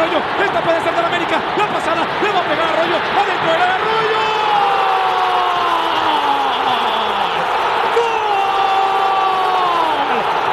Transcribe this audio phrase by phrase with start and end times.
[0.00, 0.18] Arroyo.
[0.42, 1.40] Esta puede ser del América.
[1.58, 2.96] La pasada le va a pegar a Arroyo.
[2.96, 4.20] Adentro del Arroyo.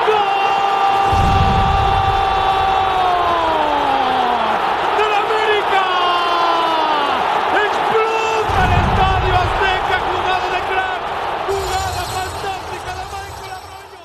[0.08, 0.28] ¡Gol!
[4.98, 5.84] ¡Del América!
[7.68, 9.98] ¡Explota el estadio Azteca!
[10.08, 11.02] ¡Jugada de crack!
[11.48, 14.04] ¡Jugada fantástica de Michael Arroyo!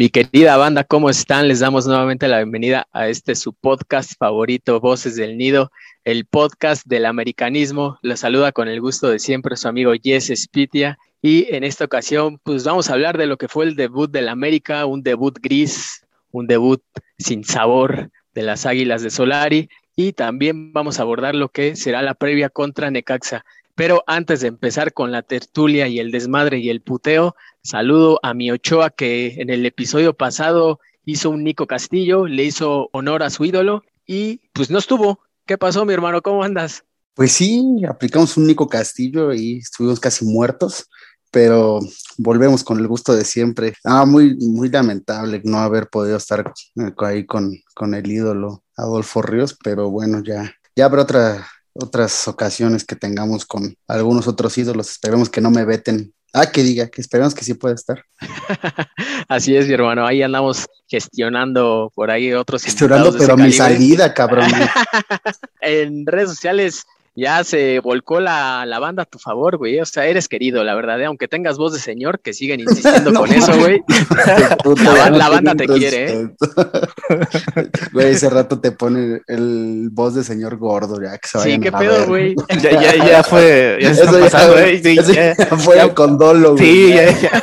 [0.00, 1.46] Mi querida banda, ¿cómo están?
[1.46, 5.70] Les damos nuevamente la bienvenida a este su podcast favorito, Voces del Nido,
[6.04, 7.98] el podcast del americanismo.
[8.00, 10.98] Les saluda con el gusto de siempre su amigo Jess Spitia.
[11.20, 14.30] Y en esta ocasión, pues vamos a hablar de lo que fue el debut del
[14.30, 16.82] América, un debut gris, un debut
[17.18, 19.68] sin sabor de las Águilas de Solari.
[19.96, 23.44] Y también vamos a abordar lo que será la previa contra Necaxa.
[23.74, 28.34] Pero antes de empezar con la tertulia y el desmadre y el puteo, saludo a
[28.34, 33.30] mi Ochoa que en el episodio pasado hizo un Nico Castillo, le hizo honor a
[33.30, 35.20] su ídolo y pues no estuvo.
[35.46, 36.22] ¿Qué pasó, mi hermano?
[36.22, 36.84] ¿Cómo andas?
[37.14, 40.88] Pues sí, aplicamos un Nico Castillo y estuvimos casi muertos,
[41.30, 41.80] pero
[42.18, 43.74] volvemos con el gusto de siempre.
[43.84, 46.52] Ah, muy, muy lamentable no haber podido estar
[46.98, 52.84] ahí con, con el ídolo Adolfo Ríos, pero bueno, ya, ya habrá otra, otras ocasiones
[52.84, 54.90] que tengamos con algunos otros ídolos.
[54.90, 56.12] Esperemos que no me veten.
[56.32, 58.04] Ah, que diga, que esperemos que sí pueda estar.
[59.28, 60.06] Así es, mi hermano.
[60.06, 62.62] Ahí andamos gestionando por ahí otros.
[62.62, 64.48] Gestionando, pero mi salida, cabrón.
[65.60, 66.84] en redes sociales
[67.16, 69.80] ya se volcó la, la banda a tu favor, güey.
[69.80, 71.00] O sea, eres querido, la verdad.
[71.00, 71.06] ¿eh?
[71.06, 73.82] Aunque tengas voz de señor, que siguen insistiendo No con eso, güey.
[75.12, 76.28] La banda te quiere, ¿eh?
[77.92, 81.72] Güey, ese rato te pone el voz de señor gordo, ya que se Sí, qué
[81.72, 82.34] pedo, güey.
[82.62, 84.80] Ya, ya, ya fue, ya se Eso está ya, pasando, güey, ¿eh?
[84.82, 85.34] Sí, eso ya.
[85.56, 86.64] fue ya- con dolo, güey.
[86.64, 87.42] Sí, ya, ya.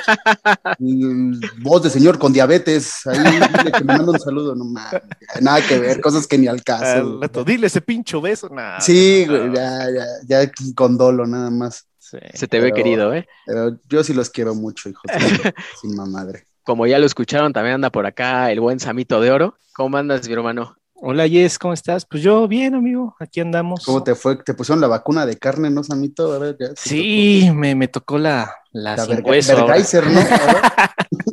[1.59, 3.05] Voz de señor con diabetes.
[3.05, 5.01] Ahí dile que me manda un saludo, no mames.
[5.41, 6.85] Nada que ver, cosas que ni al caso.
[6.85, 7.21] Al güey.
[7.21, 8.49] rato, dile ese pincho beso.
[8.79, 9.56] Sí, güey.
[9.57, 11.87] Ya, ya, ya con dolo, nada más.
[11.99, 12.17] Sí.
[12.33, 13.27] Se te ve querido, ¿eh?
[13.45, 15.03] Pero yo sí los quiero mucho, hijos.
[15.43, 16.47] de- Sin mamadre.
[16.63, 19.57] Como ya lo escucharon, también anda por acá el buen Samito de Oro.
[19.73, 20.75] ¿Cómo andas, mi hermano?
[20.95, 22.05] Hola, Jess, ¿cómo estás?
[22.05, 23.85] Pues yo bien, amigo, aquí andamos.
[23.85, 24.35] ¿Cómo te fue?
[24.37, 26.33] ¿Te pusieron la vacuna de carne, no, Samito?
[26.33, 26.69] A ver, ya.
[26.69, 29.11] te Sí, me, me tocó la, la, tocó.
[29.11, 29.67] La sin hueso.
[29.67, 29.67] ¿no?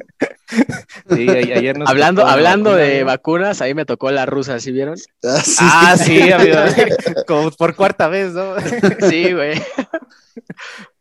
[1.11, 3.07] Sí, ayer nos Hablando, hablando vacuna, de amigo.
[3.07, 4.97] vacunas, ahí me tocó la rusa, ¿sí vieron?
[5.23, 5.57] Ah, sí.
[5.61, 6.57] Ah, sí, amigo.
[7.27, 8.55] Como por cuarta vez, ¿no?
[9.09, 9.61] Sí, güey.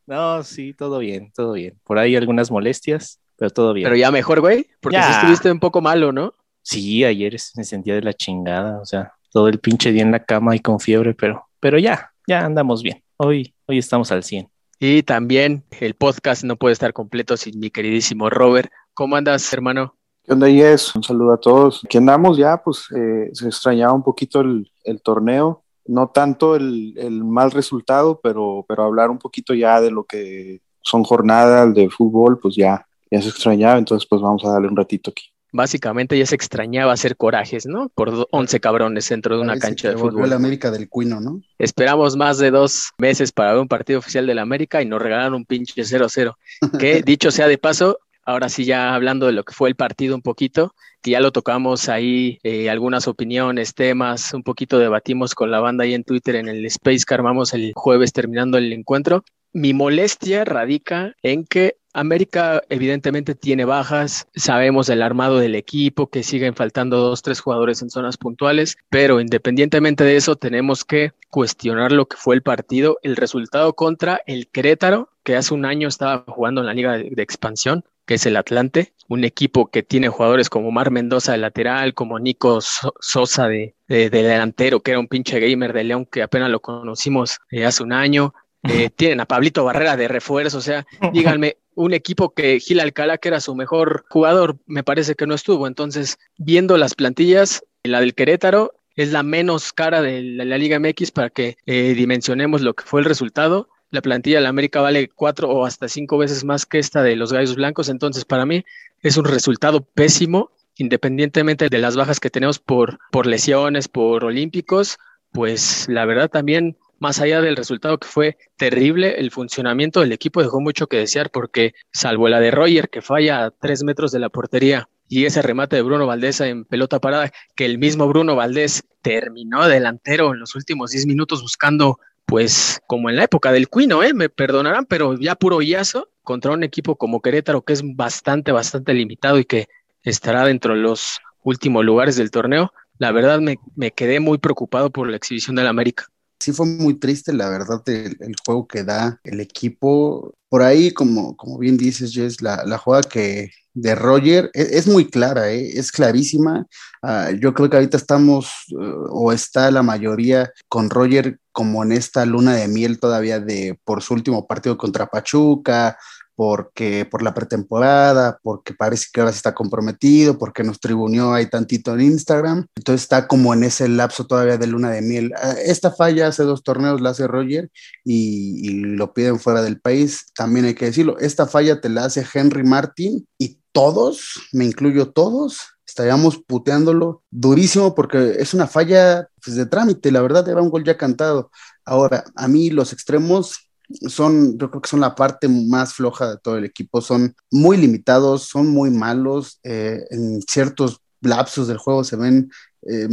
[0.06, 1.80] No, sí, todo bien, todo bien.
[1.84, 3.86] Por ahí algunas molestias, pero todo bien.
[3.86, 5.06] Pero ya mejor, güey, porque Ya.
[5.06, 6.34] sí estuviste un poco malo, ¿no?
[6.62, 10.24] Sí, ayer me sentía de la chingada, o sea, todo el pinche día en la
[10.24, 13.02] cama y con fiebre, pero, pero ya, ya andamos bien.
[13.18, 14.50] Hoy, hoy estamos al 100.
[14.80, 18.70] Y también el podcast no puede estar completo sin mi queridísimo Robert.
[18.94, 19.96] ¿Cómo andas, hermano?
[20.24, 20.96] ¿Qué onda, Yes?
[20.96, 21.82] Un saludo a todos.
[21.84, 26.94] Aquí andamos ya, pues eh, se extrañaba un poquito el, el torneo, no tanto el,
[26.98, 31.90] el mal resultado, pero, pero hablar un poquito ya de lo que son jornadas de
[31.90, 35.26] fútbol, pues ya, ya se extrañaba, entonces pues vamos a darle un ratito aquí.
[35.56, 37.90] Básicamente ya se extrañaba hacer corajes, ¿no?
[37.94, 40.28] Por do- 11 cabrones dentro de una Parece cancha de fútbol.
[40.28, 41.42] la América del Cuino, ¿no?
[41.60, 45.36] Esperamos más de dos meses para ver un partido oficial del América y nos regalaron
[45.36, 46.34] un pinche 0-0.
[46.80, 50.16] Que dicho sea de paso, ahora sí ya hablando de lo que fue el partido
[50.16, 55.52] un poquito, que ya lo tocamos ahí, eh, algunas opiniones, temas, un poquito debatimos con
[55.52, 59.24] la banda ahí en Twitter en el space que armamos el jueves terminando el encuentro.
[59.52, 66.24] Mi molestia radica en que América evidentemente tiene bajas, sabemos el armado del equipo, que
[66.24, 71.92] siguen faltando dos, tres jugadores en zonas puntuales, pero independientemente de eso tenemos que cuestionar
[71.92, 76.24] lo que fue el partido, el resultado contra el Querétaro, que hace un año estaba
[76.28, 80.50] jugando en la liga de expansión, que es el Atlante, un equipo que tiene jugadores
[80.50, 85.00] como Mar Mendoza de lateral, como Nico So- Sosa de, de- de delantero, que era
[85.00, 88.34] un pinche gamer de León que apenas lo conocimos eh, hace un año.
[88.66, 93.18] Eh, tienen a Pablito Barrera de refuerzo, o sea, díganme, un equipo que Gil Alcalá,
[93.18, 95.68] que era su mejor jugador, me parece que no estuvo.
[95.68, 100.80] Entonces, viendo las plantillas, la del Querétaro es la menos cara de la, la Liga
[100.80, 103.68] MX para que eh, dimensionemos lo que fue el resultado.
[103.94, 107.16] La plantilla de la América vale cuatro o hasta cinco veces más que esta de
[107.16, 107.90] los Gallos Blancos.
[107.90, 108.66] Entonces, para mí
[109.02, 114.98] es un resultado pésimo, independientemente de las bajas que tenemos por, por lesiones, por olímpicos
[115.34, 120.42] pues la verdad también, más allá del resultado que fue terrible, el funcionamiento del equipo
[120.42, 124.20] dejó mucho que desear porque salvo la de Roger que falla a tres metros de
[124.20, 128.36] la portería y ese remate de Bruno Valdés en pelota parada, que el mismo Bruno
[128.36, 133.70] Valdés terminó delantero en los últimos 10 minutos buscando, pues como en la época del
[133.70, 134.14] Cuino, ¿eh?
[134.14, 138.94] me perdonarán, pero ya puro guiazo contra un equipo como Querétaro que es bastante, bastante
[138.94, 139.68] limitado y que
[140.04, 142.74] estará dentro de los últimos lugares del torneo.
[142.98, 146.08] La verdad me, me quedé muy preocupado por la exhibición del América
[146.44, 150.34] sí fue muy triste, la verdad, el, juego que da el equipo.
[150.50, 154.88] Por ahí, como, como bien dices, Jess, la, la jugada que de Roger es, es
[154.88, 155.72] muy clara, ¿eh?
[155.80, 156.68] es clarísima.
[157.02, 161.94] Uh, yo creo que ahorita estamos, uh, o está la mayoría con Roger como en
[161.94, 165.98] esta luna de miel todavía de por su último partido contra Pachuca,
[166.36, 171.94] porque por la pretemporada, porque parece que ahora está comprometido, porque nos tribunió ahí tantito
[171.94, 172.66] en Instagram.
[172.76, 175.32] Entonces está como en ese lapso todavía de luna de miel.
[175.42, 177.70] Ah, esta falla hace dos torneos la hace Roger
[178.04, 180.26] y, y, lo piden fuera del país.
[180.36, 185.12] También hay que decirlo, esta falla te la hace Henry Martin y todos, me incluyo
[185.12, 190.70] todos, estaríamos puteándolo durísimo porque es una falla pues, de trámite, la verdad era un
[190.70, 191.52] gol ya cantado.
[191.86, 193.70] Ahora, a mí los extremos
[194.08, 197.78] son, yo creo que son la parte más floja de todo el equipo, son muy
[197.78, 202.52] limitados, son muy malos, eh, en ciertos lapsos del juego se ven
[202.90, 203.08] eh,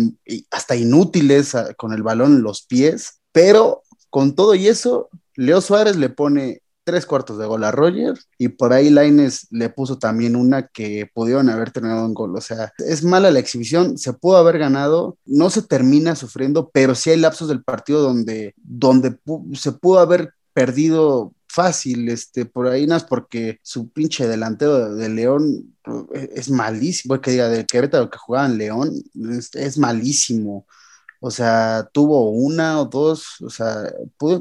[0.51, 5.61] hasta inútiles a, con el balón en los pies, pero con todo y eso, Leo
[5.61, 9.99] Suárez le pone tres cuartos de gol a Roger y por ahí Laines le puso
[9.99, 12.37] también una que pudieron haber terminado en gol.
[12.37, 16.95] O sea, es mala la exhibición, se pudo haber ganado, no se termina sufriendo, pero
[16.95, 19.19] sí hay lapsos del partido donde, donde
[19.55, 25.75] se pudo haber perdido fácil, este, por ahí más porque su pinche delantero de León
[26.13, 28.93] es malísimo, que diga de Querétaro que jugaba en León,
[29.31, 30.67] es, es malísimo.
[31.21, 33.93] O sea, tuvo una o dos, o sea,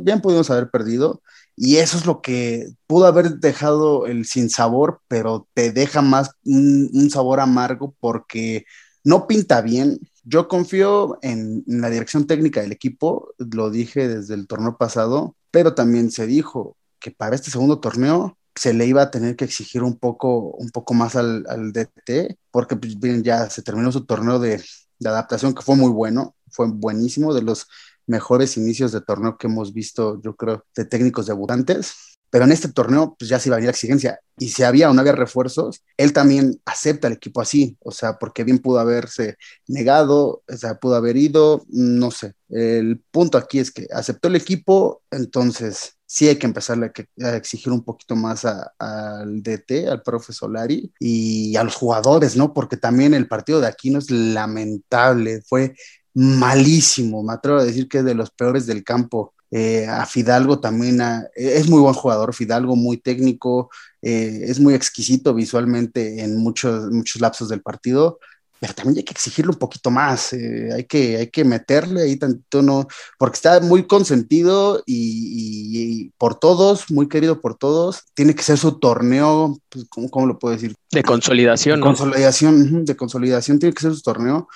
[0.02, 1.22] bien pudimos haber perdido.
[1.62, 6.32] Y eso es lo que pudo haber dejado el sin sabor, pero te deja más
[6.46, 8.64] un, sabor amargo porque
[9.04, 10.00] no pinta bien.
[10.24, 15.36] Yo confío en, en, la dirección técnica del equipo, lo dije desde el torneo pasado,
[15.52, 19.44] pero también se dijo que para este segundo torneo se le iba a tener que
[19.44, 23.92] exigir un poco, un poco más al, al DT, porque pues, bien, ya se terminó
[23.92, 24.64] su torneo de,
[24.98, 27.68] de adaptación, que fue muy bueno, fue buenísimo, de los
[28.10, 32.18] mejores inicios de torneo que hemos visto, yo creo, de técnicos debutantes.
[32.32, 34.20] Pero en este torneo, pues ya se iba a venir la exigencia.
[34.38, 37.76] Y si había o no había refuerzos, él también acepta el equipo así.
[37.80, 42.34] O sea, porque bien pudo haberse negado, o sea, pudo haber ido, no sé.
[42.50, 46.92] El punto aquí es que aceptó el equipo, entonces sí hay que empezarle
[47.22, 52.36] a, a exigir un poquito más al DT, al profe Solari y a los jugadores,
[52.36, 52.54] ¿no?
[52.54, 55.42] Porque también el partido de Aquino es lamentable.
[55.48, 55.76] Fue
[56.20, 59.34] malísimo, me atrevo a decir que es de los peores del campo.
[59.52, 63.72] Eh, a Fidalgo también a, es muy buen jugador, Fidalgo muy técnico,
[64.02, 68.20] eh, es muy exquisito visualmente en muchos, muchos lapsos del partido,
[68.60, 72.18] pero también hay que exigirle un poquito más, eh, hay, que, hay que meterle ahí
[72.18, 72.86] tanto, no,
[73.18, 78.44] porque está muy consentido y, y, y, por todos, muy querido por todos, tiene que
[78.44, 80.76] ser su torneo, pues, ¿cómo, cómo lo puedo decir?
[80.92, 81.80] De consolidación.
[81.80, 84.50] De consolidación, de consolidación tiene que ser su torneo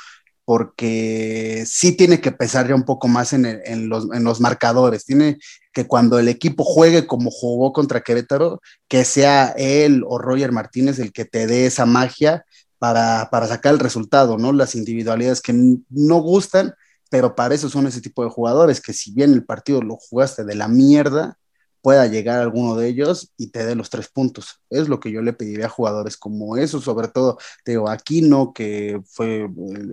[0.46, 5.06] porque sí tiene que pesar ya un poco más en, en, los, en, los, marcadores.
[5.06, 5.38] Tiene
[5.72, 11.00] que cuando el equipo juegue como jugó contra Querétaro, que sea él o Roger Martínez
[11.00, 12.46] el que te dé esa magia
[12.78, 14.52] para, para sacar el resultado, ¿no?
[14.52, 15.54] Las individualidades que
[15.90, 16.74] no gustan,
[17.10, 20.44] pero para eso son ese tipo de jugadores, que si bien el partido lo jugaste
[20.44, 21.38] de la mierda,
[21.84, 24.62] pueda llegar alguno de ellos y te dé los tres puntos.
[24.70, 29.02] Es lo que yo le pediría a jugadores como eso, sobre todo Teo Aquino, que
[29.06, 29.50] fue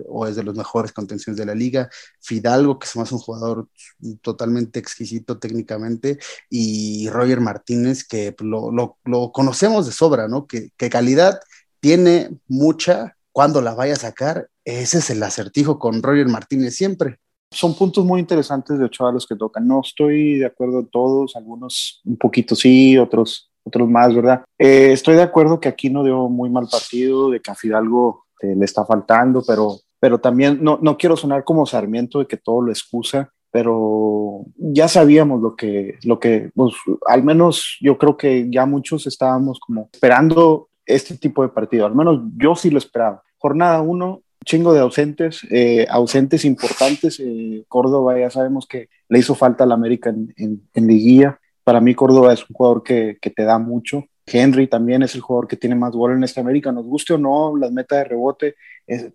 [0.07, 1.89] o es de los mejores contenciones de la liga,
[2.21, 3.67] Fidalgo, que es más un jugador
[4.21, 6.17] totalmente exquisito técnicamente,
[6.49, 10.47] y Roger Martínez, que lo, lo, lo conocemos de sobra, ¿no?
[10.47, 11.41] Que, que calidad
[11.81, 17.19] tiene mucha, cuando la vaya a sacar, ese es el acertijo con Roger Martínez siempre
[17.51, 19.67] son puntos muy interesantes de Ochoa los que tocan.
[19.67, 24.43] No estoy de acuerdo en todos, algunos un poquito sí, otros, otros más, ¿verdad?
[24.57, 28.25] Eh, estoy de acuerdo que aquí no dio muy mal partido, de que a Fidalgo
[28.41, 32.37] eh, le está faltando, pero, pero también no, no quiero sonar como Sarmiento de que
[32.37, 36.73] todo lo excusa, pero ya sabíamos lo que, lo que pues,
[37.05, 41.95] al menos yo creo que ya muchos estábamos como esperando este tipo de partido, al
[41.95, 43.21] menos yo sí lo esperaba.
[43.37, 47.19] Jornada uno, chingo de ausentes, eh, ausentes importantes.
[47.19, 51.39] Eh, Córdoba ya sabemos que le hizo falta al América en, en, en, liguilla.
[51.63, 54.05] Para mí Córdoba es un jugador que, que, te da mucho.
[54.25, 56.71] Henry también es el jugador que tiene más gol en esta América.
[56.71, 58.55] Nos guste o no, las metas de rebote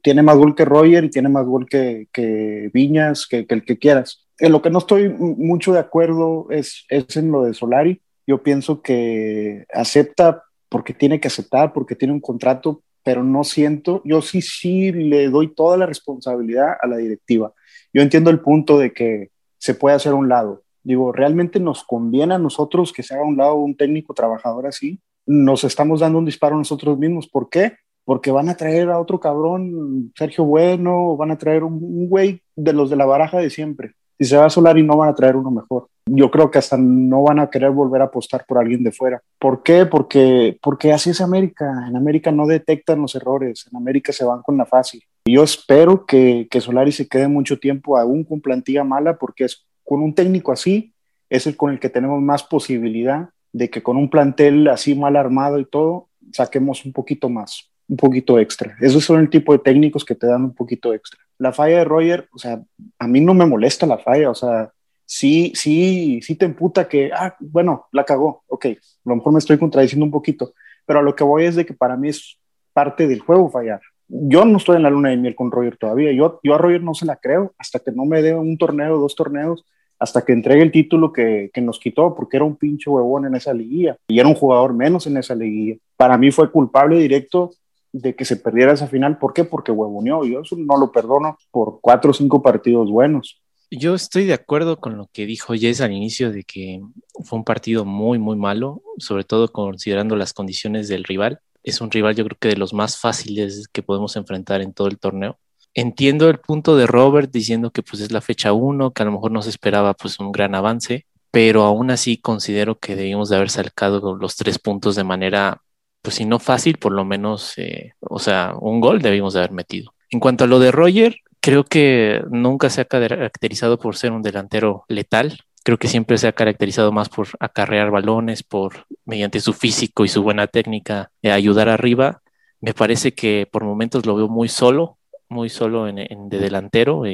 [0.02, 3.64] tiene más gol que Roger y tiene más gol que, que Viñas, que, que, el
[3.64, 4.26] que quieras.
[4.38, 8.00] En lo que no estoy mucho de acuerdo es, es en lo de Solari.
[8.26, 14.02] Yo pienso que acepta porque tiene que aceptar, porque tiene un contrato, pero no siento,
[14.04, 17.52] yo sí, sí le doy toda la responsabilidad a la directiva.
[17.94, 20.64] Yo entiendo el punto de que se puede hacer a un lado.
[20.82, 24.66] Digo, ¿realmente nos conviene a nosotros que se haga a un lado un técnico trabajador
[24.66, 25.00] así?
[25.24, 27.28] Nos estamos dando un disparo nosotros mismos.
[27.28, 27.74] ¿Por qué?
[28.04, 32.72] Porque van a traer a otro cabrón, Sergio Bueno, van a traer un güey de
[32.72, 33.92] los de la baraja de siempre.
[34.18, 36.76] Si se va a Solari no van a traer uno mejor yo creo que hasta
[36.76, 39.20] no van a querer volver a apostar por alguien de fuera.
[39.38, 39.86] ¿Por qué?
[39.86, 41.86] Porque, porque así es América.
[41.88, 45.02] En América no detectan los errores, en América se van con la fácil.
[45.26, 49.66] Yo espero que, que Solari se quede mucho tiempo aún con plantilla mala, porque es
[49.84, 50.92] con un técnico así
[51.30, 55.16] es el con el que tenemos más posibilidad de que con un plantel así mal
[55.16, 58.76] armado y todo, saquemos un poquito más, un poquito extra.
[58.80, 61.20] Esos son el tipo de técnicos que te dan un poquito extra.
[61.38, 62.62] La falla de Roger, o sea,
[62.98, 64.70] a mí no me molesta la falla, o sea,
[65.06, 69.38] sí, sí, sí te emputa que, ah, bueno, la cagó, ok, a lo mejor me
[69.38, 70.52] estoy contradiciendo un poquito,
[70.84, 72.38] pero a lo que voy es de que para mí es
[72.72, 73.80] parte del juego fallar.
[74.08, 76.82] Yo no estoy en la luna de miel con Roger todavía, yo, yo a Roger
[76.82, 79.64] no se la creo hasta que no me dé un torneo, dos torneos,
[79.98, 83.34] hasta que entregue el título que, que, nos quitó, porque era un pinche huevón en
[83.34, 85.76] esa liguilla y era un jugador menos en esa liguilla.
[85.96, 87.52] Para mí fue culpable directo
[88.00, 89.18] de que se perdiera esa final.
[89.18, 89.44] ¿Por qué?
[89.44, 90.24] Porque huevoneó.
[90.24, 93.40] Yo eso no lo perdono por cuatro o cinco partidos buenos.
[93.70, 96.80] Yo estoy de acuerdo con lo que dijo Jess al inicio de que
[97.24, 101.40] fue un partido muy, muy malo, sobre todo considerando las condiciones del rival.
[101.64, 104.86] Es un rival yo creo que de los más fáciles que podemos enfrentar en todo
[104.86, 105.38] el torneo.
[105.74, 109.12] Entiendo el punto de Robert diciendo que pues es la fecha 1, que a lo
[109.12, 113.36] mejor no se esperaba pues un gran avance, pero aún así considero que debimos de
[113.36, 115.60] haber sacado los tres puntos de manera,
[116.02, 119.52] pues si no fácil, por lo menos, eh, o sea, un gol debimos de haber
[119.52, 119.92] metido.
[120.08, 124.20] En cuanto a lo de Roger, creo que nunca se ha caracterizado por ser un
[124.20, 125.42] delantero letal.
[125.62, 130.08] Creo que siempre se ha caracterizado más por acarrear balones, por mediante su físico y
[130.08, 132.20] su buena técnica eh, ayudar arriba.
[132.60, 134.98] Me parece que por momentos lo veo muy solo,
[135.28, 137.04] muy solo en, de delantero.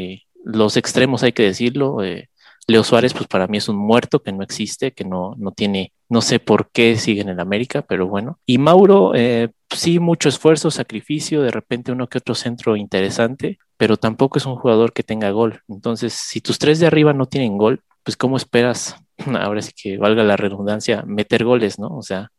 [0.43, 2.03] Los extremos hay que decirlo.
[2.03, 2.31] Eh,
[2.67, 5.93] Leo Suárez, pues para mí es un muerto que no existe, que no, no tiene,
[6.09, 8.39] no sé por qué siguen en América, pero bueno.
[8.47, 13.97] Y Mauro, eh, sí, mucho esfuerzo, sacrificio, de repente uno que otro centro interesante, pero
[13.97, 15.61] tampoco es un jugador que tenga gol.
[15.67, 18.95] Entonces, si tus tres de arriba no tienen gol, pues ¿cómo esperas,
[19.41, 21.89] ahora sí que valga la redundancia, meter goles, ¿no?
[21.89, 22.31] O sea,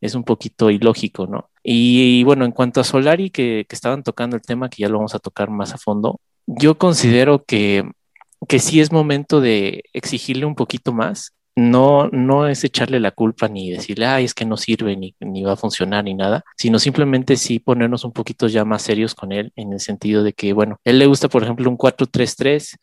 [0.00, 1.50] es un poquito ilógico, ¿no?
[1.60, 4.98] Y, bueno, en cuanto a Solari, que, que estaban tocando el tema, que ya lo
[4.98, 7.82] vamos a tocar más a fondo, yo considero que
[8.48, 11.32] que sí es momento de exigirle un poquito más.
[11.54, 15.42] No, no es echarle la culpa ni decirle, ay, es que no sirve ni, ni
[15.42, 19.32] va a funcionar ni nada, sino simplemente sí ponernos un poquito ya más serios con
[19.32, 22.78] él en el sentido de que, bueno, él le gusta, por ejemplo, un 4-3-3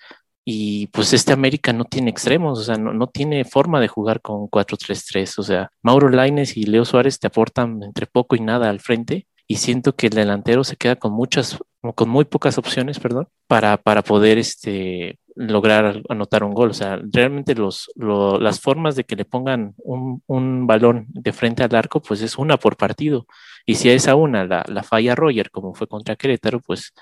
[0.45, 4.21] y pues este América no tiene extremos, o sea, no, no tiene forma de jugar
[4.21, 8.69] con 4-3-3, o sea, Mauro Laines y Leo Suárez te aportan entre poco y nada
[8.69, 11.57] al frente y siento que el delantero se queda con muchas,
[11.95, 16.72] con muy pocas opciones, perdón, para, para poder este, lograr anotar un gol.
[16.72, 21.63] O sea, realmente los, las formas de que le pongan un, un, balón de frente
[21.63, 23.25] al arco, pues es una por partido.
[23.65, 26.93] Y si a esa una la, la falla Roger, como fue contra Querétaro, pues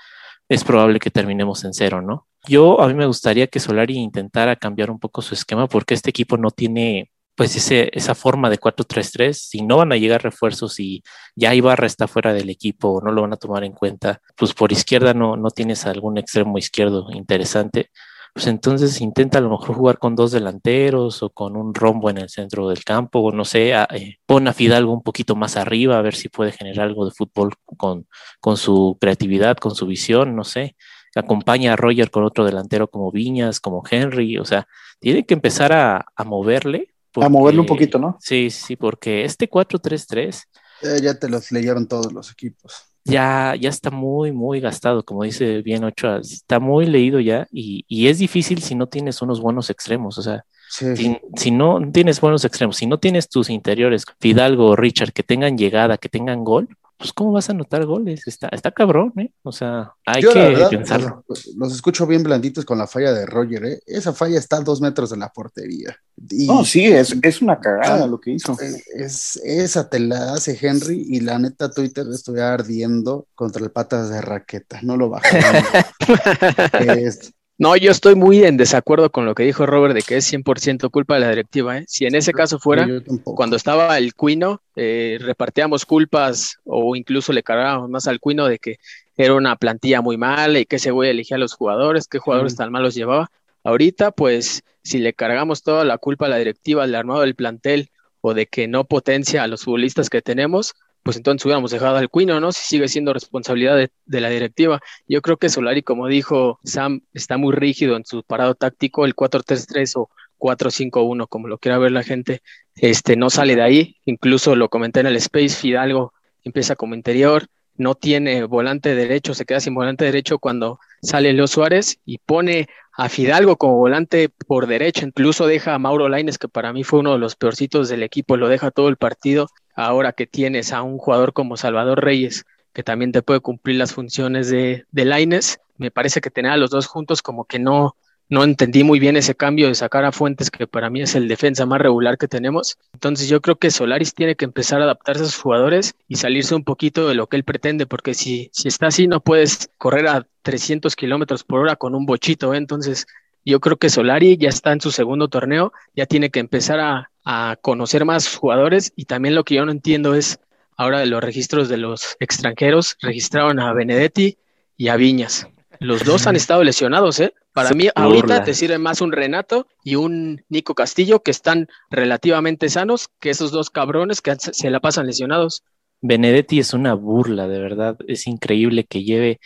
[0.48, 2.26] es probable que terminemos en cero, ¿no?
[2.46, 6.10] Yo a mí me gustaría que Solari intentara cambiar un poco su esquema porque este
[6.10, 10.80] equipo no tiene pues ese, esa forma de 4-3-3, si no van a llegar refuerzos
[10.80, 11.04] y
[11.36, 14.54] ya Ibarra está fuera del equipo o no lo van a tomar en cuenta, pues
[14.54, 17.90] por izquierda no, no tienes algún extremo izquierdo interesante,
[18.38, 22.18] pues entonces intenta a lo mejor jugar con dos delanteros o con un rombo en
[22.18, 25.98] el centro del campo, o no sé, eh, pon a Fidalgo un poquito más arriba
[25.98, 28.06] a ver si puede generar algo de fútbol con,
[28.38, 30.76] con su creatividad, con su visión, no sé.
[31.16, 34.68] Acompaña a Roger con otro delantero como Viñas, como Henry, o sea,
[35.00, 36.94] tiene que empezar a, a moverle.
[37.16, 38.18] a moverle un poquito, ¿no?
[38.20, 40.44] Sí, sí, porque este 4-3-3.
[40.82, 45.24] Eh, ya te los leyeron todos los equipos ya, ya está muy, muy gastado, como
[45.24, 49.40] dice bien Ochoa, está muy leído ya y, y es difícil si no tienes unos
[49.40, 50.96] buenos extremos, o sea, sí.
[50.96, 55.22] si, si, no tienes buenos extremos, si no tienes tus interiores, Fidalgo o Richard, que
[55.22, 58.26] tengan llegada, que tengan gol, pues ¿cómo vas a anotar goles?
[58.26, 59.32] Está, está cabrón, ¿eh?
[59.42, 61.24] O sea, hay Yo, que verdad, pensarlo.
[61.28, 63.80] Los, los, escucho bien blanditos con la falla de Roger, ¿eh?
[63.86, 65.96] Esa falla está a dos metros de la portería.
[66.28, 68.56] Y, no, sí, es, es una cagada lo que hizo.
[68.94, 74.10] Es, esa te la hace Henry y la neta Twitter estoy ardiendo contra el patas
[74.10, 75.64] de raqueta, no lo bajaron.
[76.98, 80.32] es, no, yo estoy muy en desacuerdo con lo que dijo Robert de que es
[80.32, 81.78] 100% culpa de la directiva.
[81.78, 81.84] ¿eh?
[81.88, 82.86] Si en ese caso fuera,
[83.24, 88.60] cuando estaba el Cuino, eh, repartíamos culpas o incluso le cargábamos más al Cuino de
[88.60, 88.78] que
[89.16, 92.54] era una plantilla muy mala y que ese güey elegía a los jugadores, qué jugadores
[92.54, 93.28] tan malos llevaba.
[93.64, 97.90] Ahorita, pues, si le cargamos toda la culpa a la directiva, al armado del plantel
[98.20, 100.74] o de que no potencia a los futbolistas que tenemos,
[101.08, 102.52] pues entonces hubiéramos dejado al Cuino, ¿no?
[102.52, 104.78] Si sigue siendo responsabilidad de, la directiva.
[105.06, 109.16] Yo creo que Solari, como dijo Sam, está muy rígido en su parado táctico, el
[109.16, 112.42] 4-3-3 o 4-5-1, como lo quiera ver la gente,
[112.74, 113.96] este, no sale de ahí.
[114.04, 116.12] Incluso lo comenté en el Space, Fidalgo
[116.44, 117.46] empieza como interior,
[117.78, 122.68] no tiene volante derecho, se queda sin volante derecho cuando sale Leo Suárez y pone
[122.92, 126.98] a Fidalgo como volante por derecha, incluso deja a Mauro Laines, que para mí fue
[126.98, 129.48] uno de los peorcitos del equipo, lo deja todo el partido,
[129.78, 133.92] ahora que tienes a un jugador como Salvador Reyes, que también te puede cumplir las
[133.92, 137.94] funciones de, de Laines, me parece que tener a los dos juntos como que no,
[138.28, 141.28] no entendí muy bien ese cambio de sacar a Fuentes, que para mí es el
[141.28, 142.76] defensa más regular que tenemos.
[142.92, 146.56] Entonces yo creo que Solaris tiene que empezar a adaptarse a sus jugadores y salirse
[146.56, 150.08] un poquito de lo que él pretende, porque si, si está así no puedes correr
[150.08, 152.52] a 300 kilómetros por hora con un bochito.
[152.52, 152.56] ¿eh?
[152.56, 153.06] Entonces
[153.44, 157.10] yo creo que Solari ya está en su segundo torneo, ya tiene que empezar a,
[157.30, 160.40] a conocer más jugadores y también lo que yo no entiendo es
[160.78, 164.38] ahora de los registros de los extranjeros, registraron a Benedetti
[164.78, 165.46] y a Viñas.
[165.78, 167.34] Los dos han estado lesionados, ¿eh?
[167.52, 172.70] Para mí, ahorita te sirve más un Renato y un Nico Castillo que están relativamente
[172.70, 175.64] sanos que esos dos cabrones que se la pasan lesionados.
[176.00, 177.98] Benedetti es una burla, de verdad.
[178.06, 179.38] Es increíble que lleve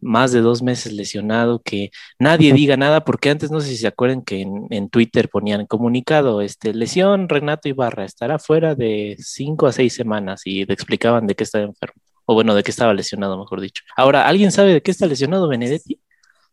[0.00, 3.86] más de dos meses lesionado, que nadie diga nada, porque antes no sé si se
[3.86, 9.72] acuerdan que en, Twitter ponían comunicado, este, lesión Renato Ibarra, estará fuera de cinco a
[9.72, 13.38] seis semanas y le explicaban de qué estaba enfermo, o bueno, de qué estaba lesionado,
[13.38, 13.82] mejor dicho.
[13.96, 16.00] Ahora, ¿alguien sabe de qué está lesionado Benedetti?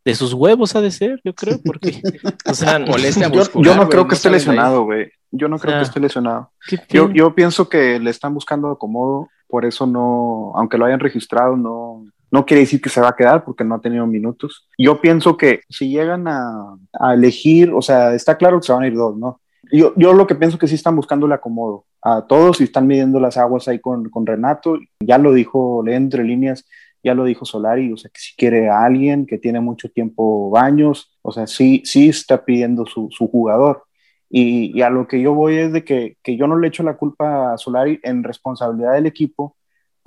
[0.07, 2.01] de sus huevos ha de ser, yo creo, porque,
[2.45, 5.11] o sea, molestia yo, yo no creo que esté lesionado, güey.
[5.31, 6.51] Yo no creo que esté lesionado.
[6.89, 11.57] Yo, yo pienso que le están buscando acomodo, por eso no, aunque lo hayan registrado,
[11.57, 14.67] no, no quiere decir que se va a quedar porque no ha tenido minutos.
[14.77, 18.83] Yo pienso que si llegan a, a elegir, o sea, está claro que se van
[18.83, 19.39] a ir dos, ¿no?
[19.71, 22.87] Yo, yo lo que pienso que sí están buscando el acomodo a todos y están
[22.87, 24.77] midiendo las aguas ahí con, con Renato.
[24.99, 26.65] Ya lo dijo, lee entre líneas,
[27.03, 30.49] ya lo dijo Solari, o sea, que si quiere a alguien que tiene mucho tiempo
[30.49, 33.83] baños, o sea, sí, sí está pidiendo su, su jugador.
[34.29, 36.97] Y, a lo que yo voy es de que, que, yo no le echo la
[36.97, 39.55] culpa a Solari en responsabilidad del equipo,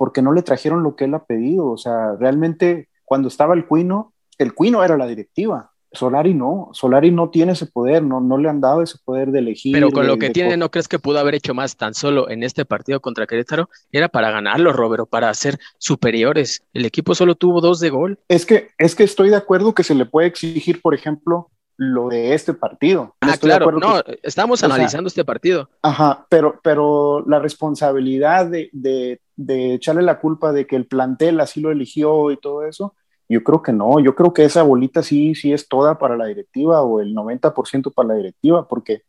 [0.01, 1.67] porque no le trajeron lo que él ha pedido.
[1.67, 5.73] O sea, realmente cuando estaba el Cuino, el Cuino era la directiva.
[5.91, 9.37] Solari no, Solari no tiene ese poder, no, no le han dado ese poder de
[9.37, 9.75] elegir.
[9.75, 12.41] Pero con lo que tiene, ¿no crees que pudo haber hecho más tan solo en
[12.41, 13.69] este partido contra Querétaro?
[13.91, 16.63] Era para ganarlo, Robert, para ser superiores.
[16.73, 18.17] El equipo solo tuvo dos de gol.
[18.27, 22.09] Es que, es que estoy de acuerdo que se le puede exigir, por ejemplo, lo
[22.09, 23.15] de este partido.
[23.21, 25.67] Ah, claro, no, estamos analizando este partido.
[25.81, 31.39] Ajá, pero, pero la responsabilidad de, de, de echarle la culpa de que el plantel
[31.39, 32.93] así lo eligió y todo eso,
[33.27, 36.27] yo creo que no, yo creo que esa bolita sí, sí es toda para la
[36.27, 39.01] directiva o el 90% para la directiva, porque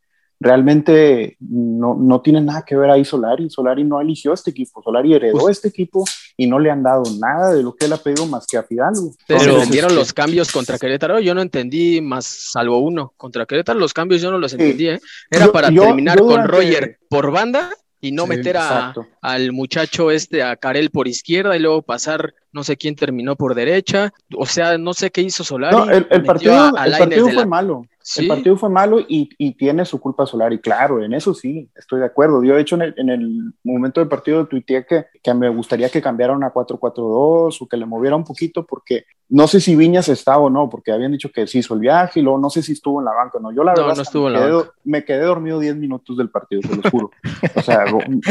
[0.42, 3.48] realmente no, no, tiene nada que ver ahí Solari.
[3.48, 6.05] Solari no eligió este equipo, Solari heredó pues este equipo
[6.37, 8.62] y no le han dado nada de lo que él ha pedido más que a
[8.62, 9.14] Fidalgo.
[9.26, 13.14] Pero vendieron los cambios contra Querétaro, yo no entendí más salvo uno.
[13.16, 15.00] Contra Querétaro los cambios yo no los entendí, ¿eh?
[15.31, 20.57] Era para terminar con Roger por banda y no meter a, al muchacho este, a
[20.57, 24.92] Karel por izquierda y luego pasar, no sé quién terminó por derecha, o sea, no
[24.92, 25.76] sé qué hizo Solari.
[25.76, 27.87] No, el, partido, el partido fue malo.
[28.17, 32.01] El partido fue malo y, y, tiene su culpa Solari, claro, en eso sí, estoy
[32.01, 32.43] de acuerdo.
[32.43, 35.88] Yo, de hecho, en el, en el momento del partido tuiteé que, que me gustaría
[35.88, 40.09] que cambiaran a 4-4-2 o que le moviera un poquito, porque no sé si Viñas
[40.09, 42.62] estaba o no, porque habían dicho que sí hizo el viaje y luego no sé
[42.62, 43.51] si estuvo en la banca o no.
[43.51, 46.61] Yo, la verdad, no estuvo me, en quedé, me quedé dormido 10 minutos del partido,
[46.61, 47.11] te lo juro.
[47.55, 47.85] o sea,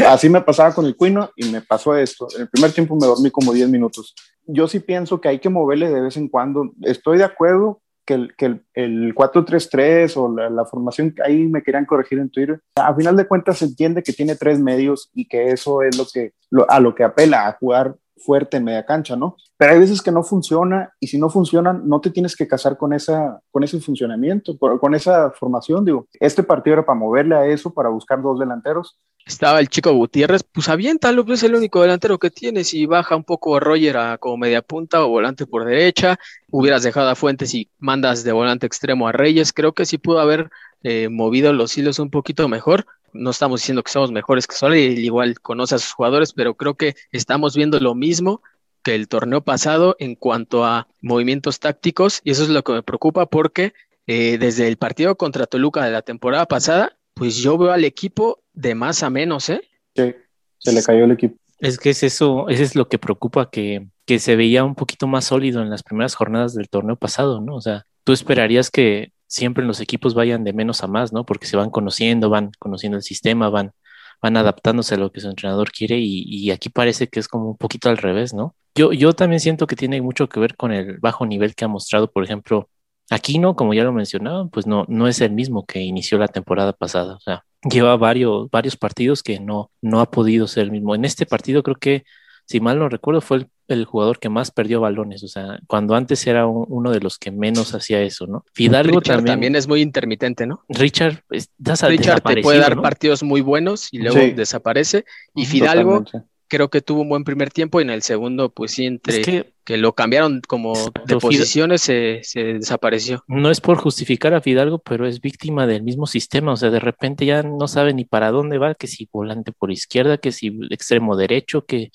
[0.08, 2.28] así me pasaba con el Cuino y me pasó esto.
[2.36, 4.14] En el primer tiempo me dormí como 10 minutos.
[4.46, 6.70] Yo sí pienso que hay que moverle de vez en cuando.
[6.82, 7.80] Estoy de acuerdo
[8.14, 12.94] el, que el, 4-3-3 o la, formación que ahí me querían corregir en Twitter, a
[12.94, 16.32] final de cuentas se entiende que tiene tres medios y que eso es lo que,
[16.68, 19.36] a lo que apela a jugar fuerte en media cancha, ¿no?
[19.56, 22.76] Pero hay veces que no funciona y si no funcionan, no te tienes que casar
[22.76, 26.06] con, esa, con ese funcionamiento, con esa formación, digo.
[26.18, 28.98] Este partido era para moverle a eso, para buscar dos delanteros.
[29.24, 33.14] Estaba el chico Gutiérrez, pues aviéntalo, pues es el único delantero que tienes y baja
[33.14, 36.18] un poco a Roger a como media punta o volante por derecha,
[36.50, 40.18] hubieras dejado a Fuentes y mandas de volante extremo a Reyes, creo que sí pudo
[40.18, 40.50] haber
[40.82, 44.82] eh, movido los hilos un poquito mejor, no estamos diciendo que somos mejores que Solari,
[44.82, 48.42] igual conoce a sus jugadores, pero creo que estamos viendo lo mismo
[48.82, 52.82] que el torneo pasado en cuanto a movimientos tácticos y eso es lo que me
[52.82, 53.74] preocupa porque
[54.06, 58.42] eh, desde el partido contra Toluca de la temporada pasada, pues yo veo al equipo
[58.52, 59.62] de más a menos, ¿eh?
[59.94, 60.14] Sí,
[60.58, 61.36] se le cayó el equipo.
[61.60, 65.06] Es que es eso, eso es lo que preocupa, que, que se veía un poquito
[65.06, 67.54] más sólido en las primeras jornadas del torneo pasado, ¿no?
[67.54, 71.24] O sea, tú esperarías que siempre los equipos vayan de menos a más, ¿no?
[71.24, 73.72] Porque se van conociendo, van conociendo el sistema, van,
[74.20, 77.56] van adaptándose a lo que su entrenador quiere y, aquí parece que es como un
[77.56, 78.54] poquito al revés, ¿no?
[78.74, 81.68] Yo, yo también siento que tiene mucho que ver con el bajo nivel que ha
[81.68, 82.68] mostrado, por ejemplo,
[83.10, 86.72] Aquino, como ya lo mencionaba, pues no, no es el mismo que inició la temporada
[86.74, 87.16] pasada.
[87.16, 90.94] O sea, lleva varios, varios partidos que no, no ha podido ser el mismo.
[90.94, 92.04] En este partido creo que,
[92.46, 95.22] si mal no recuerdo, fue el, el jugador que más perdió balones.
[95.24, 98.44] O sea, cuando antes era un, uno de los que menos hacía eso, ¿no?
[98.52, 100.62] Fidalgo también, también, es muy intermitente, ¿no?
[100.68, 102.82] Richard, pues, Richard te puede dar ¿no?
[102.82, 104.30] partidos muy buenos y luego sí.
[104.32, 105.04] desaparece.
[105.34, 108.72] Y Fidalgo Totalmente creo que tuvo un buen primer tiempo y en el segundo, pues
[108.72, 110.74] sí, entre es que, que, lo cambiaron como
[111.06, 113.24] de posiciones, se, se, desapareció.
[113.26, 116.78] No es por justificar a Fidalgo, pero es víctima del mismo sistema, o sea, de
[116.78, 120.54] repente ya no sabe ni para dónde va, que si volante por izquierda, que si
[120.68, 121.90] extremo derecho, que,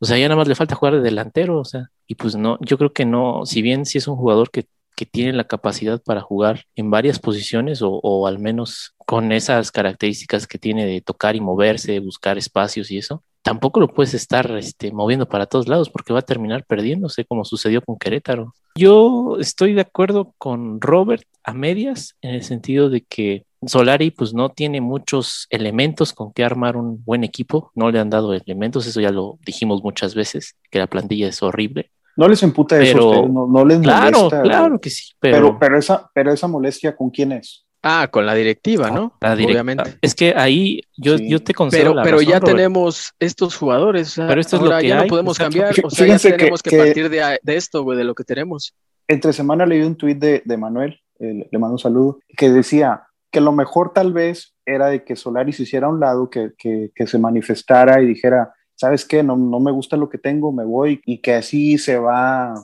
[0.00, 2.58] o sea, ya nada más le falta jugar de delantero, o sea, y pues no,
[2.60, 4.66] yo creo que no, si bien sí es un jugador que
[5.00, 9.72] que tiene la capacidad para jugar en varias posiciones o, o, al menos con esas
[9.72, 14.50] características que tiene de tocar y moverse, buscar espacios y eso, tampoco lo puedes estar
[14.58, 18.54] este, moviendo para todos lados porque va a terminar perdiéndose como sucedió con Querétaro.
[18.74, 24.32] Yo estoy de acuerdo con Robert a medias en el sentido de que Solari pues
[24.32, 28.86] no tiene muchos elementos con que armar un buen equipo, no le han dado elementos,
[28.86, 31.90] eso ya lo dijimos muchas veces, que la plantilla es horrible.
[32.16, 34.42] No les emputa pero, eso, no, no, les claro, molesta.
[34.42, 35.36] Claro que sí, pero...
[35.36, 35.58] pero...
[35.58, 37.66] Pero, esa, pero esa molestia, ¿con quién es?
[37.82, 39.16] Ah, con la directiva, ¿no?
[39.20, 39.62] La directiva.
[39.62, 39.98] Obviamente.
[40.02, 41.30] Es que ahí yo, sí.
[41.30, 42.56] yo te concedo Pero, la pero razón, ya Robert.
[42.56, 44.08] tenemos estos jugadores.
[44.08, 45.02] O sea, pero esto es lo que ya hay.
[45.04, 45.74] no podemos cambiar.
[45.82, 48.14] O sea, Fíjense ya tenemos que, que, que partir de, de, esto, güey, de lo
[48.14, 48.74] que tenemos.
[49.08, 53.02] Entre semana leí un tuit de, de, Manuel, eh, le mando un saludo, que decía
[53.30, 56.52] que lo mejor tal vez era de que Solari se hiciera a un lado, que,
[56.58, 59.22] que, que se manifestara y dijera, ¿sabes qué?
[59.22, 62.54] No, no me gusta lo que tengo, me voy, y que así se va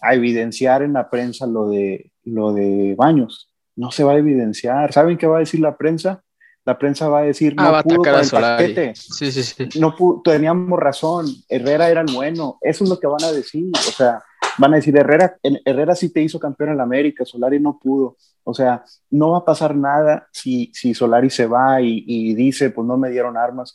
[0.00, 3.50] a evidenciar en la prensa lo de, lo de Baños.
[3.76, 4.92] No se va a evidenciar.
[4.92, 6.22] ¿Saben qué va a decir la prensa?
[6.64, 8.92] La prensa va a decir, ah, no va pudo con el paquete.
[8.94, 9.68] Sí, sí, sí.
[9.78, 12.58] No pudo, teníamos razón, Herrera era el bueno.
[12.60, 13.70] Eso es lo que van a decir.
[13.74, 14.22] O sea,
[14.58, 18.16] van a decir, Herrera, Herrera sí te hizo campeón en la América, Solari no pudo.
[18.44, 22.86] O sea, no va a pasar nada si, si Solari se va y, dice, pues
[22.86, 23.74] no me dieron armas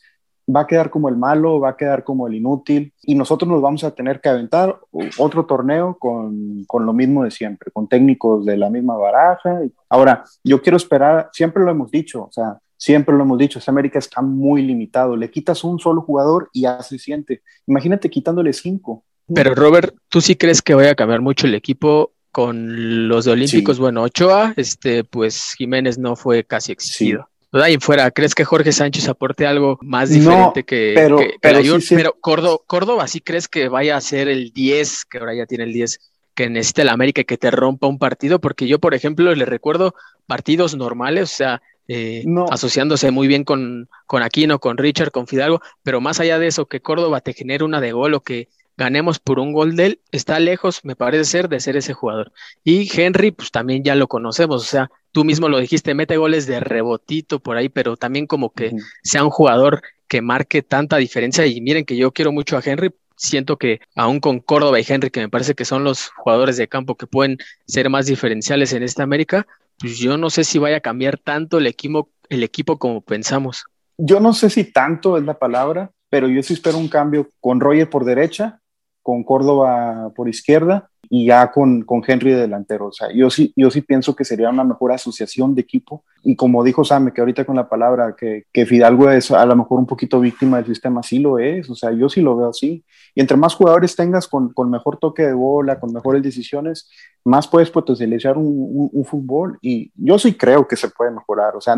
[0.52, 3.62] va a quedar como el malo, va a quedar como el inútil y nosotros nos
[3.62, 4.80] vamos a tener que aventar
[5.20, 9.62] otro torneo con, con, lo mismo de siempre, con técnicos de la misma baraja.
[9.88, 13.70] Ahora, yo quiero esperar, siempre lo hemos dicho, o sea, siempre lo hemos dicho, ese
[13.70, 17.44] América está muy limitado, le quitas un solo jugador y ya se siente.
[17.68, 19.04] Imagínate quitándole cinco.
[19.34, 23.32] Pero Robert, ¿tú sí crees que vaya a cambiar mucho el equipo con los de
[23.32, 23.78] Olímpicos?
[23.78, 23.82] Sí.
[23.82, 27.28] Bueno, Ochoa, este, pues Jiménez no fue casi exigido.
[27.28, 31.18] Sí de ahí fuera, ¿crees que Jorge Sánchez aporte algo más diferente no, que, pero,
[31.18, 35.06] que, que pero, sí, pero Córdoba, Córdoba, ¿sí crees que vaya a ser el 10,
[35.06, 36.00] que ahora ya tiene el 10,
[36.36, 38.40] que necesita el América que te rompa un partido?
[38.40, 39.96] Porque yo, por ejemplo, le recuerdo
[40.28, 42.46] partidos normales, o sea, eh, no.
[42.52, 46.68] asociándose muy bien con, con Aquino, con Richard, con Fidalgo, pero más allá de eso,
[46.68, 48.48] que Córdoba te genere una de gol o que
[48.80, 52.32] ganemos por un gol de él, está lejos, me parece ser, de ser ese jugador.
[52.64, 56.48] Y Henry, pues también ya lo conocemos, o sea, tú mismo lo dijiste, mete goles
[56.48, 58.72] de rebotito por ahí, pero también como que
[59.04, 61.46] sea un jugador que marque tanta diferencia.
[61.46, 65.10] Y miren que yo quiero mucho a Henry, siento que aún con Córdoba y Henry,
[65.10, 67.38] que me parece que son los jugadores de campo que pueden
[67.68, 69.46] ser más diferenciales en esta América,
[69.78, 73.66] pues yo no sé si vaya a cambiar tanto el equipo, el equipo como pensamos.
[73.98, 77.60] Yo no sé si tanto es la palabra, pero yo sí espero un cambio con
[77.60, 78.62] Roger por derecha,
[79.02, 82.88] con Córdoba por izquierda y ya con, con Henry de delantero.
[82.88, 86.04] O sea, yo sí, yo sí pienso que sería una mejor asociación de equipo.
[86.24, 89.56] Y como dijo Same, que ahorita con la palabra que, que Fidalgo es a lo
[89.56, 91.68] mejor un poquito víctima del sistema, sí lo es.
[91.70, 92.84] O sea, yo sí lo veo así.
[93.16, 96.90] Y entre más jugadores tengas con, con mejor toque de bola, con mejores decisiones,
[97.24, 99.58] más puedes potencializar un fútbol.
[99.64, 101.56] Y yo sí creo que se puede mejorar.
[101.56, 101.76] O sea,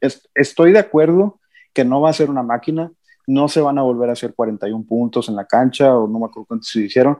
[0.00, 1.38] es, estoy de acuerdo
[1.72, 2.90] que no va a ser una máquina,
[3.26, 6.26] no se van a volver a hacer 41 puntos en la cancha, o no me
[6.26, 7.18] acuerdo cuántos se hicieron.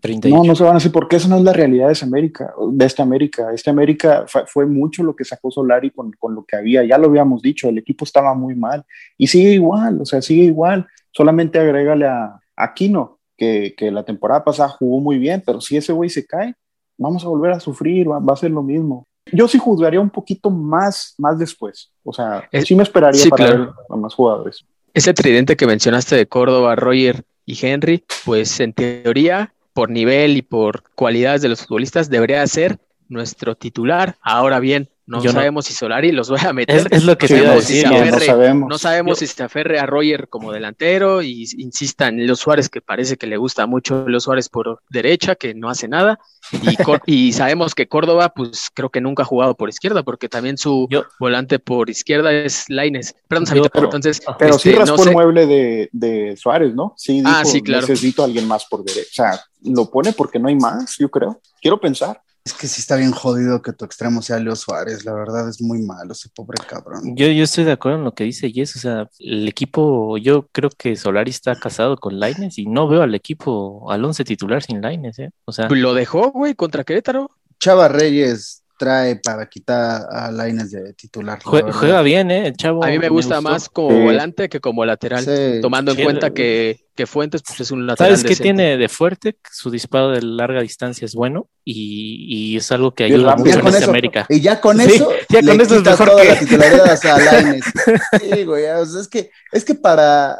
[0.00, 0.36] 38.
[0.36, 2.54] No, no se van a hacer, porque esa no es la realidad de esta América.
[2.72, 3.52] De esta América.
[3.52, 6.96] Esta América fue, fue mucho lo que sacó Solari con, con, lo que había, ya
[6.96, 8.84] lo habíamos dicho, el equipo estaba muy mal,
[9.18, 10.86] y sigue igual, o sea, sigue igual.
[11.10, 15.92] Solamente agrégale a Aquino, que, que la temporada pasada jugó muy bien, pero si ese
[15.92, 16.54] güey se cae,
[16.96, 20.10] vamos a volver a sufrir, va, va a ser lo mismo yo sí juzgaría un
[20.10, 21.90] poquito más, más después.
[22.02, 23.58] O sea, es, sí me esperaría sí, para claro.
[23.60, 24.64] ver a más jugadores.
[24.94, 30.42] Ese tridente que mencionaste de Córdoba, Roger y Henry, pues en teoría, por nivel y
[30.42, 32.78] por cualidades de los futbolistas, debería ser
[33.08, 34.14] nuestro titular.
[34.22, 36.76] Ahora bien, No Yo no- sabemos si Solari los va a meter.
[36.78, 37.88] Es, es lo que Sí, te iba a no, sí, decir.
[37.88, 38.68] sí, ver, no sabemos.
[38.70, 42.70] No sabemos Yo- si se aferre a Roger como delantero y insista en Leo Suárez,
[42.70, 46.18] que parece que le gusta mucho Leo Suárez por derecha, que no hace nada.
[47.06, 50.86] Y, sabemos que Córdoba, pues creo que nunca ha jugado por izquierda, porque también su
[50.90, 53.14] Yo- volante por izquierda es Laines.
[53.28, 54.22] Perdón, Samito, pero- entonces.
[54.38, 56.94] Pero sí este, raspó no el sé- mueble de, de Suárez, ¿no?
[56.96, 57.86] Sí, Ah, dijo, sí, claro.
[57.86, 59.08] necesito a alguien más por derecha.
[59.10, 61.40] O sea, lo pone porque no hay más, yo creo.
[61.60, 62.20] Quiero pensar.
[62.46, 65.62] Es que sí está bien jodido que tu extremo sea Leo Suárez, la verdad es
[65.62, 67.16] muy malo ese pobre cabrón.
[67.16, 70.46] Yo, yo estoy de acuerdo en lo que dice Jess, o sea, el equipo, yo
[70.52, 74.62] creo que Solari está casado con Laines y no veo al equipo, al once titular
[74.62, 75.30] sin Laines, ¿eh?
[75.46, 77.30] O sea, Lo dejó, güey, contra Querétaro.
[77.58, 81.38] Chava Reyes trae para quitar a Laines de titular.
[81.40, 82.48] jue- juega bien, ¿eh?
[82.48, 82.84] El chavo.
[82.84, 84.02] A mí me gusta más como Sí.
[84.02, 85.60] volante que como lateral, Sí.
[85.62, 88.10] tomando en cuenta el- que, que Fuentes pues, es un lateral.
[88.12, 88.42] ¿Sabes qué decente.
[88.44, 89.36] tiene de fuerte?
[89.50, 93.58] Su disparo de larga distancia es bueno y, y es algo que ayuda mucho Ya
[93.60, 94.26] en este eso, América.
[94.28, 96.90] Y ya con Sí, eso, ya le con eso es mejor toda que- la titularidad
[96.90, 97.64] hacia Lainez.
[98.22, 100.36] Sí, güey, o sea, es que, es que para,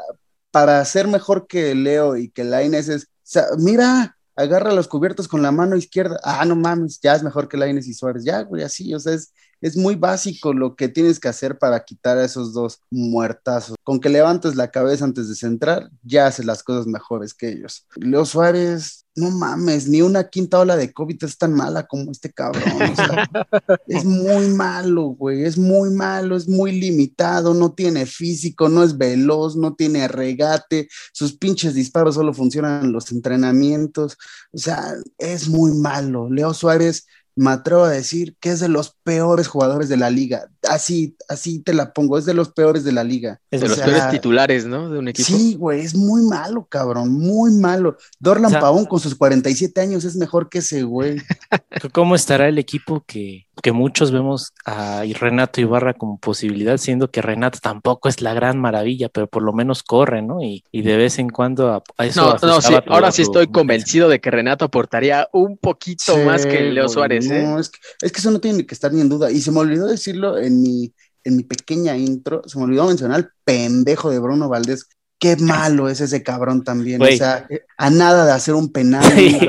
[0.50, 5.28] para ser mejor que Leo y que Lainez es, o sea, mira, agarra los cubiertos
[5.28, 6.18] con la mano izquierda.
[6.24, 8.24] Ah, no mames, ya es mejor que Lainez y Suárez.
[8.24, 9.32] Ya, güey, así, o sea, es,
[9.64, 13.76] es muy básico lo que tienes que hacer para quitar a esos dos muertazos.
[13.82, 17.86] Con que levantes la cabeza antes de centrar, ya haces las cosas mejores que ellos.
[17.96, 22.30] Leo Suárez, no mames, ni una quinta ola de COVID es tan mala como este
[22.30, 22.62] cabrón.
[22.92, 23.26] O sea,
[23.86, 28.98] es muy malo, güey, es muy malo, es muy limitado, no tiene físico, no es
[28.98, 34.18] veloz, no tiene regate, sus pinches disparos solo funcionan en los entrenamientos.
[34.52, 36.28] O sea, es muy malo.
[36.28, 40.48] Leo Suárez me atrevo a decir que es de los peores jugadores de la liga.
[40.68, 43.40] Así, así te la pongo, es de los peores de la liga.
[43.50, 44.88] Es De O los sea, peores titulares, ¿no?
[44.88, 45.26] De un equipo.
[45.26, 47.96] Sí, güey, es muy malo, cabrón, muy malo.
[48.20, 51.16] Dorlan O sea- Pavón con sus 47 años es mejor que ese güey.
[51.92, 57.22] ¿Cómo estará el equipo que, que muchos vemos a Renato Ibarra como posibilidad, siendo que
[57.22, 60.42] Renato tampoco es la gran maravilla, pero por lo menos corre, ¿no?
[60.42, 63.10] Y, y de vez en cuando a, a eso No, no, ajustaba sí, tu- ahora
[63.12, 67.30] sí tu- estoy convencido de que Renato aportaría un poquito Sí, más que Leo Suárez,
[67.30, 67.48] ¿eh?
[67.48, 69.30] no, es, que, es que eso no tiene que estar ni en duda.
[69.30, 70.92] Y se me olvidó decirlo en mi,
[71.24, 74.88] en mi pequeña intro, se me olvidó mencionar al pendejo de Bruno Valdés.
[75.24, 77.00] Qué malo es ese cabrón también.
[77.00, 77.46] O sea,
[77.78, 79.02] a nada de hacer un penal,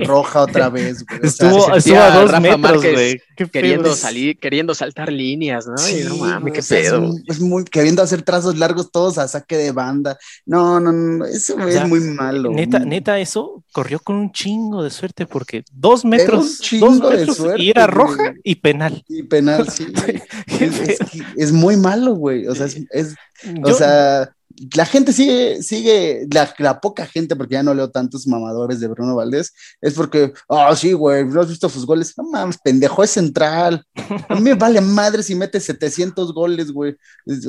[0.05, 1.05] roja otra vez.
[1.05, 1.19] güey.
[1.19, 3.21] O sea, Estuvo, se estuvo sentía a dos Rafa metros, güey.
[3.51, 3.95] Queriendo pedo.
[3.97, 5.77] salir, queriendo saltar líneas, ¿no?
[5.77, 7.01] Sí, y no mames, qué es pedo.
[7.01, 10.17] un- Es, muy queriendo hacer trazos largos todos a saque de banda.
[10.45, 11.39] No, no, no, güey O
[11.71, 12.51] sea, es muy malo.
[12.51, 17.11] Neta, muy- neta, eso corrió con un chingo de suerte porque dos metros, chingo dos
[17.11, 17.95] de metros suerte, y era güey.
[17.97, 19.03] roja y penal.
[19.09, 19.87] Y penal, sí.
[19.93, 20.21] güey.
[20.61, 20.97] es,
[21.35, 22.47] es muy malo, güey.
[22.47, 23.15] O sea, es, es-
[23.61, 24.31] o Yo- sea,
[24.75, 28.87] la gente sigue, sigue, la, la poca gente, porque ya no leo tantos mamadores de
[28.87, 32.13] Bruno Valdés, es porque, ah, sí, güey, ¿no has visto sus goles?
[32.17, 33.85] No mames, pendejo, es central.
[34.29, 36.95] A mí me vale madre si mete 700 goles, güey.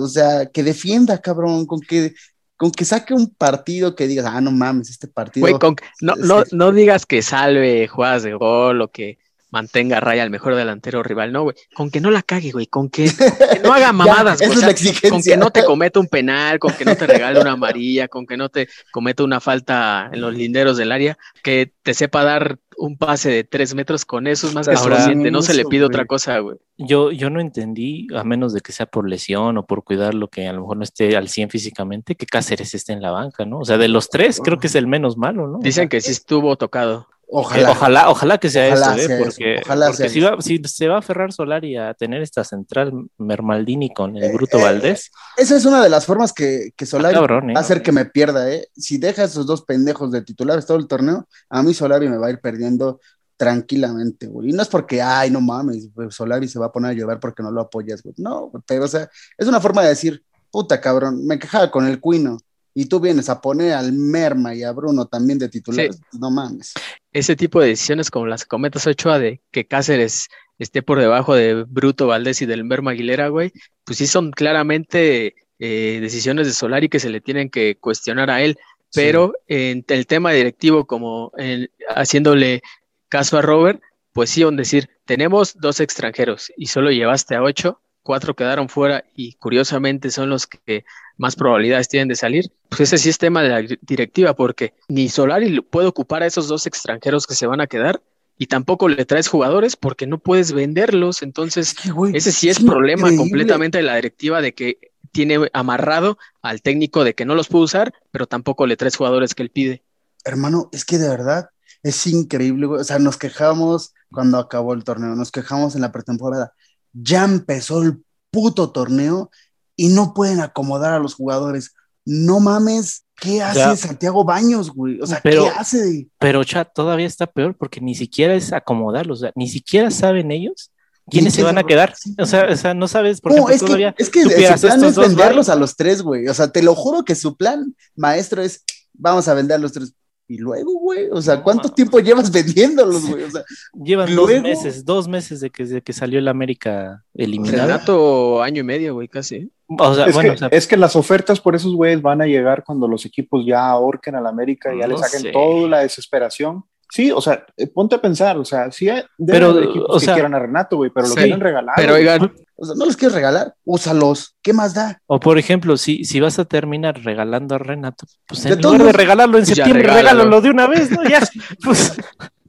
[0.00, 2.14] O sea, que defienda, cabrón, con que,
[2.56, 5.42] con que saque un partido que digas, ah, no mames, este partido.
[5.46, 9.18] Güey, con- no, no, no digas que salve jugadas de gol o que
[9.56, 11.56] mantenga a raya al mejor delantero rival, no, güey.
[11.74, 12.66] Con que no la cague, güey.
[12.66, 14.50] Con que, con que no haga mamadas, güey.
[14.50, 15.08] es o sea, la exigencia.
[15.10, 18.26] con que no te cometa un penal, con que no te regale una amarilla, con
[18.26, 22.58] que no te cometa una falta en los linderos del área, que te sepa dar
[22.78, 25.30] un pase de tres metros con eso es más que Ahora- suficiente.
[25.30, 25.88] No se le pide güey.
[25.88, 26.58] otra cosa, güey.
[26.76, 30.28] Yo, yo no entendí, a menos de que sea por lesión o por cuidar lo
[30.28, 33.46] que a lo mejor no esté al 100 físicamente, que Cáceres esté en la banca,
[33.46, 33.60] ¿no?
[33.60, 35.58] O sea, de los tres, creo que es el menos malo, ¿no?
[35.60, 37.08] Dicen que sí estuvo tocado.
[37.28, 37.70] Ojalá.
[37.72, 39.14] Ojalá, ojalá, que sea Ojalá eso, ¿eh?
[39.14, 40.30] eso, Porque, ojalá porque sea si, eso.
[40.36, 44.32] va, si se va a aferrar Solari a tener esta central Mermaldini con el Eh,
[44.32, 47.54] Bruto eh, Valdés, Esa es una de las formas que, que Solari Ah, cabrón, ¿eh?
[47.54, 48.68] va a hacer que me pierda, ¿eh?
[48.76, 52.18] Si deja a esos dos pendejos de titulares todo el torneo, a mí Solari me
[52.18, 53.00] va a ir perdiendo
[53.36, 54.50] tranquilamente, güey.
[54.50, 57.42] Y no es porque, ay, no mames, Solari se va a poner a llorar porque
[57.42, 58.14] no lo apoyas, güey.
[58.18, 62.00] No, pero o sea, es una forma de decir, puta cabrón, me quejaba con el
[62.00, 62.38] Cuino
[62.78, 66.74] y tú vienes a poner al Merma y a Bruno también de titulares, no mames.
[67.10, 71.34] Ese tipo de decisiones como las que comentas Ochoa de que Cáceres esté por debajo
[71.34, 73.50] de Bruto Valdés y del Merma Aguilera, güey,
[73.84, 78.42] pues sí son claramente eh, decisiones de Solari que se le tienen que cuestionar a
[78.42, 78.58] él.
[78.94, 82.60] Pero en el tema directivo, como en- haciéndole
[83.08, 83.80] caso a Robert,
[84.12, 89.04] pues sí, on decir, tenemos dos extranjeros y solo llevaste a ocho, cuatro quedaron fuera
[89.16, 90.84] y curiosamente son los que
[91.16, 95.08] más probabilidades tienen de salir, pues ese sí es tema de la directiva, porque ni
[95.08, 98.00] Solari puede ocupar a esos dos extranjeros que se van a quedar
[98.38, 102.96] y tampoco le traes jugadores porque no puedes venderlos, entonces güey, ese sí es increíble.
[102.96, 104.78] problema completamente de la directiva de que
[105.10, 109.34] tiene amarrado al técnico de que no los puede usar, pero tampoco le traes jugadores
[109.34, 109.82] que él pide.
[110.24, 111.50] Hermano, es que de verdad
[111.82, 112.80] es increíble, güey.
[112.80, 116.52] O sea, nos quejamos cuando acabó el torneo, nos quejamos en la pretemporada.
[117.00, 119.30] Ya empezó el puto torneo
[119.76, 121.74] y no pueden acomodar a los jugadores.
[122.04, 125.00] No mames, ¿qué hace Santiago Baños, güey?
[125.00, 126.08] O sea, ¿qué hace?
[126.18, 130.30] Pero, chat, todavía está peor porque ni siquiera es acomodarlos, o sea, ni siquiera saben
[130.30, 130.70] ellos
[131.08, 131.94] ¿Quiénes se van a quedar?
[132.18, 134.96] O sea, o sea, no sabes por no, es Que, es que su plan es
[134.96, 136.26] venderlos a los tres, güey.
[136.26, 139.72] O sea, te lo juro que su plan maestro es vamos a vender a los
[139.72, 139.94] tres.
[140.28, 143.22] Y luego, güey, o sea, ¿cuánto tiempo llevas vendiéndolos, güey?
[143.22, 147.66] O sea, Llevan dos meses, dos meses de que, de que salió el América eliminado.
[147.66, 149.50] Renato, año y medio, güey, casi.
[149.68, 152.64] O sea, es, bueno, que, es que las ofertas por esos güeyes van a llegar
[152.64, 157.10] cuando los equipos ya ahorquen al América y ya le saquen toda la desesperación Sí,
[157.10, 160.38] o sea, eh, ponte a pensar, o sea, sí hay pero, equipos que quieran a
[160.38, 161.74] Renato, güey, pero lo quieren regalar.
[161.76, 165.00] Pero oigan, o sea, no los quieres regalar, úsalos, ¿qué más da?
[165.06, 168.92] O por ejemplo, si, si vas a terminar regalando a Renato, pues en lugar de
[168.92, 170.40] regalarlo en pues septiembre, regálalo.
[170.40, 171.02] de una vez, ¿no?
[171.04, 171.20] Ya,
[171.64, 171.92] pues.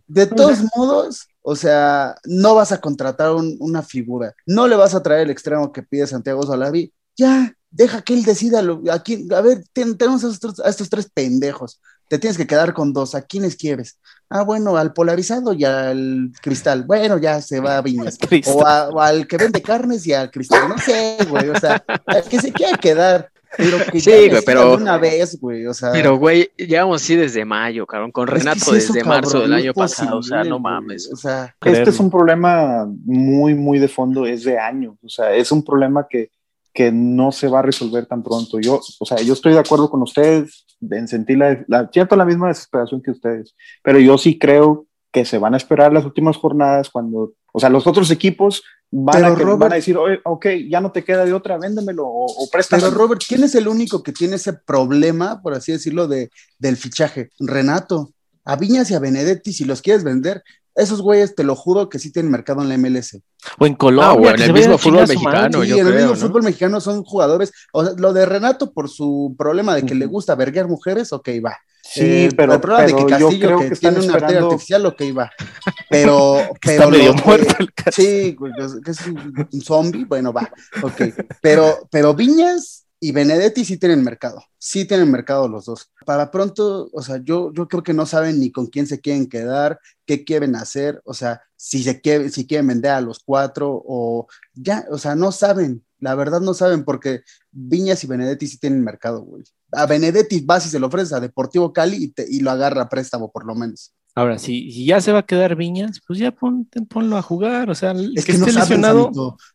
[0.07, 5.03] De todos modos, o sea, no vas a contratar una figura, no le vas a
[5.03, 9.41] traer el extremo que pide Santiago Salavi, ya, deja que él decida, lo, aquí, a
[9.41, 13.21] ver, tenemos a estos, a estos tres pendejos, te tienes que quedar con dos, ¿a
[13.21, 13.99] quiénes quieres?
[14.29, 16.83] Ah, bueno, al polarizado y al cristal.
[16.83, 18.17] Bueno, ya se va a Viñas.
[18.47, 20.69] O, al que vende carnes y al cristal.
[20.69, 21.49] No sé, güey.
[21.49, 21.83] O sea,
[22.29, 23.31] que se quiera quedar.
[23.55, 25.91] Pero que sí, güey, pero una vez, güey, o sea.
[25.91, 30.23] Pero, güey, llevamos así desde mayo, cabrón, con Renato desde marzo del año pasado, o
[30.23, 31.09] sea, no mames.
[31.11, 35.33] O sea, este es un problema muy, muy de fondo, es de años, o sea,
[35.33, 36.29] es un problema que,
[36.77, 38.59] que no se va a resolver tan pronto.
[38.59, 42.23] Yo, o sea, yo estoy de acuerdo con ustedes, en sentir la, la, siento la
[42.23, 46.37] misma desesperación que ustedes, pero yo sí creo que se van a esperar las últimas
[46.37, 48.61] jornadas cuando, o sea, los otros equipos
[48.91, 52.25] van, a, van a, decir, Oye, ok, ya no te queda de otra, véndemelo o,
[52.25, 52.83] o préstame.
[52.83, 56.77] Pero Robert, ¿quién es el único que tiene ese problema, por así decirlo, de, del
[56.77, 57.31] fichaje?
[57.39, 58.11] Renato.
[58.45, 60.43] A Viñas y a Benedetti, si los quieres vender,
[60.75, 63.19] esos güeyes, te lo juro que sí tienen mercado en la MLS.
[63.57, 64.31] O en Colombia.
[64.31, 65.63] o en el mismo fútbol mexicano.
[65.63, 67.51] Sí, en el mismo fútbol mexicano son jugadores.
[67.71, 71.29] O sea, lo de Renato por su problema de que le gusta verguer mujeres, ok,
[71.45, 71.57] va.
[71.81, 75.31] Sí, eh, pero, el problema de que Castillo que, tiene una arteria artificial, ok, va.
[75.89, 78.35] Pero, pero está medio muerto el Sí,
[78.83, 80.51] que es un zombie, bueno, va.
[80.83, 81.01] Ok.
[81.41, 85.91] Pero, pero Viñas y Benedetti sí tienen mercado, sí tienen mercado los dos.
[86.05, 89.27] Para pronto, o sea, yo, yo creo que no saben ni con quién se quieren
[89.27, 93.83] quedar, qué quieren hacer, o sea, si, se quiere, si quieren vender a los cuatro
[93.85, 98.57] o ya, o sea, no saben, la verdad no saben porque Viñas y Benedetti sí
[98.59, 99.43] tienen mercado, güey.
[99.71, 102.83] A Benedetti vas y se lo ofreces a Deportivo Cali y, te, y lo agarra
[102.83, 103.93] a préstamo por lo menos.
[104.17, 107.69] Ahora, si, ya se va a quedar Viñas, pues ya ponlo a jugar.
[107.69, 108.81] O sea, es que, no saben,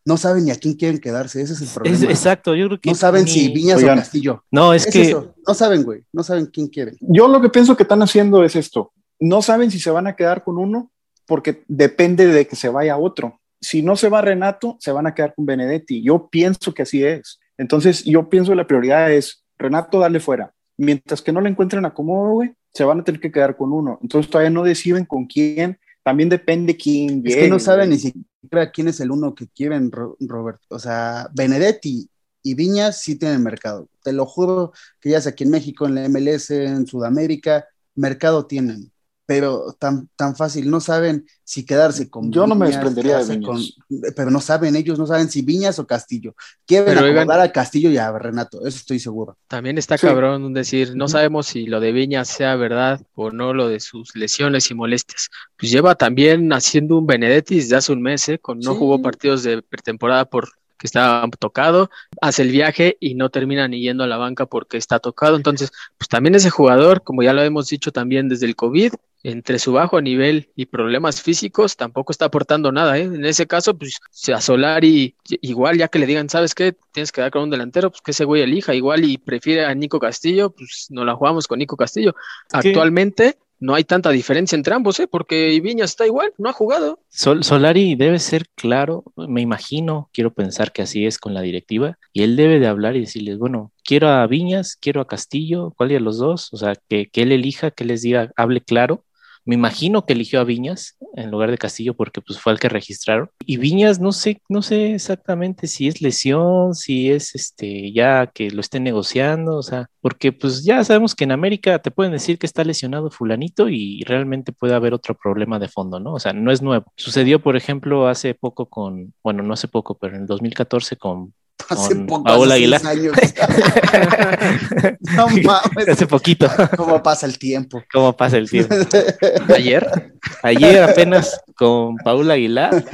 [0.05, 1.43] no saben ni a quién quieren quedarse.
[1.43, 2.05] Ese es el problema.
[2.05, 2.91] exacto, yo creo que.
[2.91, 4.45] No saben si Viñas o Castillo.
[4.53, 5.17] No, es, que.
[5.45, 6.05] No saben, güey.
[6.13, 6.97] No saben quién quieren.
[7.01, 8.93] Yo lo que pienso que están haciendo es esto.
[9.19, 10.93] No saben si se van a quedar con uno
[11.27, 13.41] porque depende de que se vaya otro.
[13.61, 16.05] Si no se va Renato, se van a quedar con Benedetti.
[16.05, 17.41] Yo pienso que así es.
[17.59, 20.55] Entonces, yo pienso que la prioridad es Renato, darle fuera.
[20.77, 23.99] Mientras que no le encuentren acomodo, güey, se van a tener que quedar con uno.
[24.03, 27.23] Entonces todavía no deciden con quién, también depende quién.
[27.25, 30.61] Es que no saben ni siquiera quién es el uno que quieren, Robert.
[30.69, 32.09] O sea, Benedetti
[32.43, 33.89] y Viñas sí tienen mercado.
[34.03, 38.47] Te lo juro que ya sea aquí en México, en la MLS, en Sudamérica, mercado
[38.47, 38.92] tienen
[39.27, 43.77] pero tan, tan fácil, no saben si quedarse con Yo no me desprendería de Viñas.
[44.17, 46.35] pero no saben, ellos no saben si Viñas o Castillo.
[46.67, 49.37] Quieren acomodar a Castillo y a Renato, eso estoy seguro.
[49.49, 53.69] También está cabrón decir, no sabemos si lo de Viñas sea verdad o no lo
[53.69, 55.29] de sus lesiones y molestias.
[55.57, 58.39] Pues lleva también haciendo un Benedetti desde hace un mes, ¿eh?
[58.39, 60.49] con no jugó partidos de pretemporada por
[60.83, 61.91] que está tocado,
[62.21, 65.37] hace el viaje y no termina ni yendo a la banca porque está tocado.
[65.37, 68.93] Entonces, pues también ese jugador, como ya lo hemos dicho también desde el COVID,
[69.23, 72.99] entre su bajo nivel y problemas físicos, tampoco está aportando nada.
[72.99, 73.03] ¿eh?
[73.03, 74.01] En ese caso, pues
[74.35, 76.75] a Solari, igual ya que le digan, ¿sabes qué?
[76.91, 79.73] Tienes que dar con un delantero, pues que ese güey elija, igual y prefiere a
[79.77, 82.17] Nico Castillo, pues no la jugamos con Nico Castillo.
[82.51, 85.07] Actualmente no hay tanta diferencia entre ambos, ¿eh?
[85.07, 86.99] porque Viñas está igual, no ha jugado.
[87.09, 92.25] Solari debe ser claro, me imagino, quiero pensar que así es con la directiva, y
[92.25, 96.01] él debe de hablar y decirles, bueno, quiero a Viñas, quiero a Castillo, ¿cuál de
[96.01, 96.53] los dos?
[96.53, 99.05] O sea, que, que él elija, que les diga, hable claro,
[99.45, 102.69] me imagino que eligió a Viñas en lugar de Castillo porque pues fue el que
[102.69, 103.31] registraron.
[103.45, 108.51] Y Viñas no sé, no sé exactamente si es lesión, si es este ya que
[108.51, 112.39] lo estén negociando, o sea, porque pues ya sabemos que en América te pueden decir
[112.39, 116.15] que está lesionado fulanito y realmente puede haber otro problema de fondo, ¿no?
[116.15, 116.93] O sea, no es nuevo.
[116.97, 121.35] Sucedió, por ejemplo, hace poco con, bueno, no hace poco, pero en el 2014 con
[121.69, 122.81] Hace Paola Aguilar.
[122.87, 123.17] Años.
[125.17, 125.89] no mames.
[125.89, 126.49] Hace poquito.
[126.77, 127.83] ¿Cómo pasa el tiempo?
[127.93, 128.75] ¿Cómo pasa el tiempo?
[129.55, 130.13] Ayer,
[130.43, 132.85] ayer apenas con Paula Aguilar.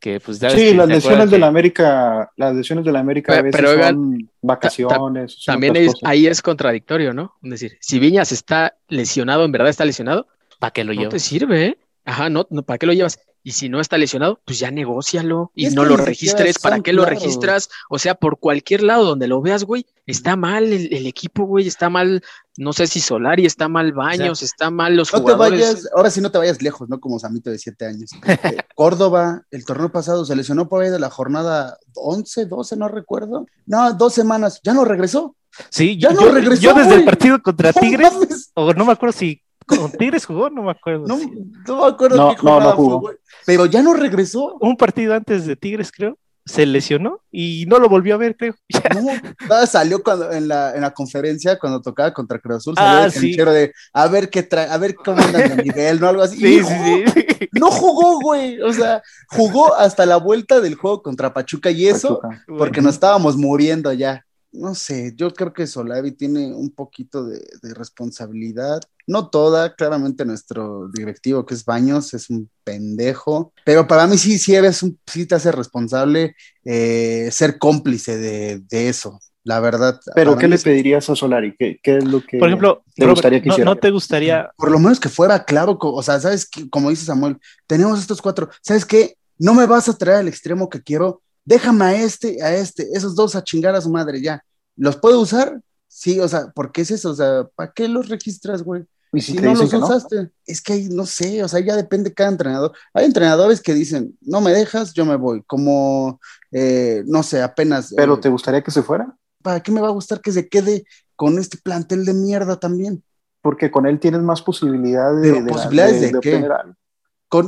[0.00, 3.42] que pues ya sí, las lesiones de la América, las lesiones de la América a
[3.42, 5.42] veces son vacaciones.
[5.44, 7.34] también ahí es contradictorio, ¿no?
[7.42, 10.26] Es decir, si Viñas está lesionado, en verdad está lesionado,
[10.58, 11.06] ¿para qué lo llevas?
[11.06, 11.78] No te sirve, ¿eh?
[12.04, 13.18] Ajá, no, no, ¿para qué lo llevas?
[13.44, 16.58] Y si no está lesionado, pues ya negocialo y, no lo registres.
[16.58, 17.70] ¿Para qué lo registras?
[17.88, 21.90] O sea, por cualquier lado donde lo veas, güey, está mal el, equipo, güey, está
[21.90, 22.22] mal,
[22.56, 26.20] no sé si Solari, está mal Baños, está mal los no Te vayas, ahora sí
[26.20, 27.00] no te vayas lejos, ¿no?
[27.00, 28.10] Como Samito de siete años.
[28.44, 32.88] Eh, Córdoba, el torneo pasado se lesionó por ahí de la jornada 11, 12, no
[32.88, 33.46] recuerdo.
[33.66, 35.36] No, dos semanas, ya no regresó.
[35.70, 36.62] Sí, ya yo, no regresó.
[36.62, 40.62] Yo desde el partido contra Tigres, o no me acuerdo si con Tigres jugó, no
[40.62, 41.06] me acuerdo.
[41.06, 41.18] No,
[41.66, 43.12] no me acuerdo no, qué no, jugó.
[43.46, 44.56] pero ya no regresó.
[44.60, 46.18] Un partido antes de Tigres, creo.
[46.44, 48.54] Se lesionó y no lo volvió a ver, creo.
[49.48, 53.04] No, salió cuando en la, en la conferencia cuando tocaba contra Cruz Azul, salió ah,
[53.04, 53.36] el sí.
[53.36, 56.08] de a ver qué trae, a ver cómo anda el nivel, ¿no?
[56.08, 56.36] Algo así.
[56.38, 57.48] Sí, sí, sí.
[57.52, 58.60] No jugó, güey.
[58.60, 63.36] O sea, jugó hasta la vuelta del juego contra Pachuca y eso, porque nos estábamos
[63.36, 67.40] muriendo ya no sé, yo creo que Solavi tiene un poquito de,
[67.74, 74.18] responsabilidad, no toda, claramente nuestro directivo que es Baños es un pendejo, pero para mí
[74.18, 80.00] sí, sí eres un, sí te hace responsable eh, ser cómplice de, eso, la verdad.
[80.14, 81.54] Pero ¿qué le pedirías a Solari?
[81.56, 83.70] ¿Qué, es lo que por ejemplo, te gustaría que hiciera?
[83.70, 84.50] No, te gustaría...
[84.56, 86.46] Por lo menos que fuera claro, o sea, ¿sabes?
[86.46, 86.68] qué?
[86.68, 89.16] Como dice Samuel, tenemos estos cuatro, ¿sabes qué?
[89.38, 93.14] No me vas a traer al extremo que quiero, déjame a este, a este, esos
[93.14, 94.44] dos a chingar a su madre ya.
[94.76, 95.60] ¿Los puedo usar?
[95.94, 97.10] Sí, o sea, ¿por qué es eso?
[97.10, 98.86] O sea, ¿para qué los registras, güey?
[99.12, 102.30] Y si, no los usaste, es que ahí no sé, o sea, ya depende cada
[102.30, 102.72] entrenador.
[102.94, 106.18] Hay entrenadores que dicen, no me dejas, yo me voy, como,
[106.50, 107.92] eh, no sé, apenas.
[107.94, 109.14] ¿Pero eh, te gustaría que se fuera?
[109.42, 113.04] ¿Para qué me va a gustar que se quede con este plantel de mierda también?
[113.42, 116.48] Porque con él tienes más posibilidades de, ¿Posibilidades de, qué?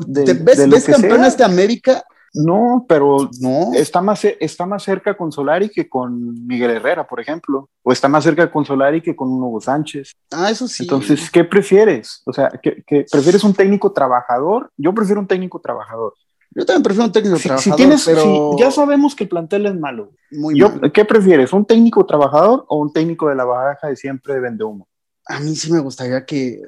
[0.06, 2.04] ¿Ves, ves campeones de América
[2.34, 3.72] no, pero no.
[3.74, 7.70] Está, más, está más cerca con Solari que con Miguel Herrera, por ejemplo.
[7.82, 10.12] O está más cerca con Solari que con Hugo Sánchez.
[10.32, 10.82] Ah, eso sí.
[10.82, 12.22] Entonces, ¿qué prefieres?
[12.26, 14.72] O sea, ¿qué, prefieres un técnico trabajador?
[14.76, 16.12] Yo prefiero un técnico trabajador.
[16.50, 17.62] Yo también prefiero un técnico trabajador.
[17.62, 18.56] Si tienes, pero...
[18.58, 20.10] ya sabemos que el plantel es malo.
[20.32, 21.52] Muy Yo, ¿Qué prefieres?
[21.52, 24.88] ¿Un técnico trabajador o un técnico de la baraja de siempre de vende humo?
[25.26, 26.60] A mí sí me gustaría que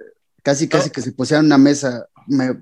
[0.44, 2.06] casi, casi que se pusieran una mesa.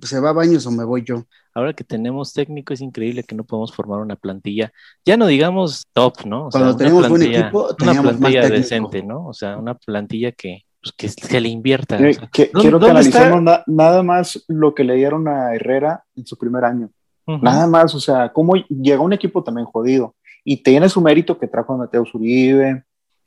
[0.02, 1.26] ¿Se va a baños o me voy yo?
[1.54, 4.72] Ahora que tenemos técnico es increíble que no podemos formar una plantilla,
[5.04, 6.46] ya no digamos top, ¿no?
[6.46, 9.26] O Cuando tenemos un equipo, una plantilla decente, ¿no?
[9.26, 11.98] O sea, una plantilla que, pues, que se le invierta.
[12.30, 16.90] quiero que analicemos nada más lo que le dieron a Herrera en su primer año.
[17.26, 20.14] Nada más, o sea, cómo llegó un equipo también jodido.
[20.44, 22.84] Y tiene su mérito que trajo a Mateo Zuribe,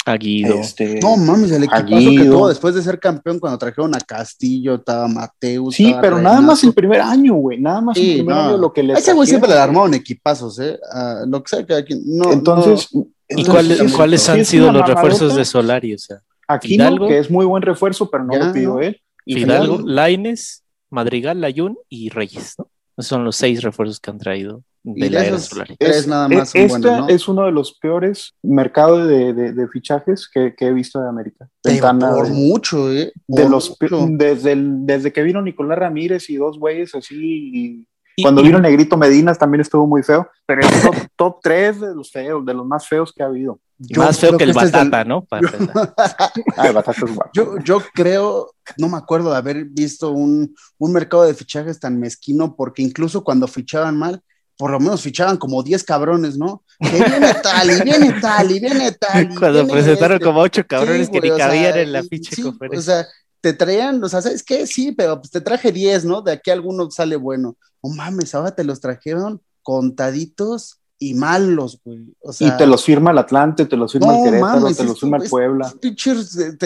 [0.08, 0.60] a Guido.
[0.60, 4.76] Este, no mames, el equipo que tuvo después de ser campeón cuando trajeron a Castillo,
[4.76, 5.76] estaba Mateus.
[5.76, 7.60] Sí, pero nada más el primer año, güey.
[7.60, 8.94] Nada más el primer año lo que le.
[8.94, 10.80] Ese güey siempre le armaron equipazos, ¿eh?
[11.28, 12.02] lo que sea que aquí.
[12.06, 12.90] No, entonces,
[13.30, 15.94] ¿y cuáles, han sido los refuerzos de Solari?
[15.94, 19.02] O sea, aquí que es muy buen refuerzo, pero no lo pidió él.
[19.26, 22.70] Fidalgo, Laines, Madrigal, Layun y Reyes, ¿no?
[22.98, 24.64] Son los seis refuerzos que han traído
[24.96, 25.38] de la era
[25.80, 31.02] Es, nada más este es uno de los peores mercados de, fichajes que, he visto
[31.02, 31.50] de América.
[31.62, 33.12] por mucho, ¿eh?
[33.28, 33.78] de los,
[34.12, 37.86] Desde, desde que vino Nicolás Ramírez y dos güeyes así.
[38.22, 42.12] cuando vino Negrito Medinas también estuvo muy feo, pero es top, top 3 de los
[42.12, 43.60] feos, de los más feos que ha habido.
[43.96, 45.28] Más feo que el Batata, ¿no?
[47.34, 52.00] yo, yo creo, no me acuerdo de haber visto un, un mercado de fichajes tan
[52.00, 54.22] mezquino, porque incluso cuando fichaban mal,
[54.58, 56.64] por lo menos fichaban como 10 cabrones, ¿no?
[56.80, 59.30] Que viene tal, y viene tal, y viene tal.
[59.38, 60.26] Cuando presentaron este.
[60.26, 62.80] como 8 cabrones que ni cabían en la pinche conferencia.
[62.80, 63.08] O sea,
[63.42, 64.66] te traían, o sea, ¿sabes qué?
[64.66, 66.22] Sí, pero pues te traje 10, ¿no?
[66.24, 67.56] De aquí alguno sale bueno.
[67.82, 72.16] Oh mames, ahora te los trajeron contaditos y malos, güey.
[72.22, 75.00] O sea, y te los firma el Atlante, te los firma el Querétaro, te los
[75.00, 75.74] firma el Puebla.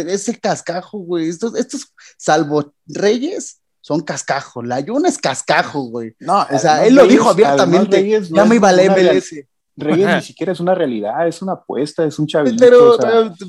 [0.07, 1.29] Ese cascajo, güey.
[1.29, 4.63] Estos, estos, salvo Reyes, son cascajo.
[4.63, 6.15] La Yuna es cascajo, güey.
[6.19, 8.21] No, o sea, él lo dijo abiertamente.
[8.29, 9.33] ya me iba a MLS.
[9.77, 12.57] Reyes ni siquiera es una realidad, es una apuesta, es un chavito.
[12.59, 12.97] Pero,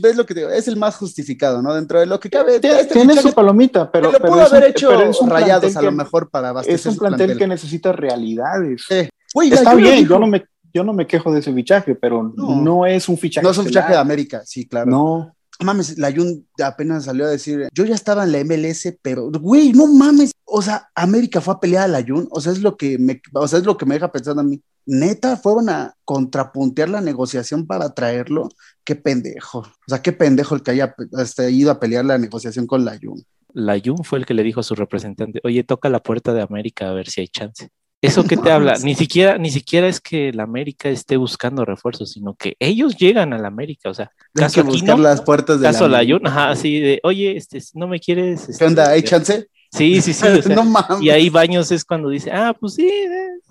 [0.01, 1.75] ves lo que digo, es el más justificado, ¿no?
[1.75, 2.61] Dentro de lo que cabe.
[2.61, 4.11] Tiene, tiene su palomita, pero.
[4.11, 4.91] Pero, pudo haber hecho
[5.27, 6.79] rayados a lo mejor para abastecer.
[6.79, 8.83] Es un plantel, que necesita realidades.
[8.89, 13.09] Está bien, yo no, me, yo no me quejo de ese fichaje, pero no, es
[13.09, 13.45] un fichaje.
[13.45, 14.91] No es un fichaje de América, sí, claro.
[14.91, 19.31] No mames, la Jun apenas salió a decir, yo ya estaba en la MLS, pero,
[19.31, 22.61] güey, no mames, o sea, América fue a pelear a la Jun, o sea, es
[22.61, 24.61] lo que me, o sea, es lo que me deja pensando a mí.
[24.85, 28.49] Neta, fueron a contrapuntear la negociación para traerlo.
[28.85, 29.59] Qué pendejo.
[29.61, 32.99] O sea, qué pendejo el que haya este, ido a pelear la negociación con la
[33.01, 33.23] Jun.
[33.55, 36.43] La Jun fue el que le dijo a su representante, oye, toca la puerta de
[36.43, 37.69] América a ver si hay chance.
[38.03, 38.75] ¿Eso que te habla?
[38.83, 43.33] Ni siquiera, ni siquiera es que la América esté buscando refuerzos, sino que ellos llegan
[43.33, 43.91] a la América.
[43.91, 47.63] O sea, caso que buscar las puertas de caso la, ajá, así de, oye, este,
[47.75, 48.57] no me quieres.
[48.59, 48.91] ¿Qué onda?
[48.91, 49.49] ¿Hay este, chance?
[49.71, 50.27] Sí, sí, sí.
[50.55, 51.01] no mames.
[51.01, 52.91] Y ahí Baños es cuando dice, ah, pues sí,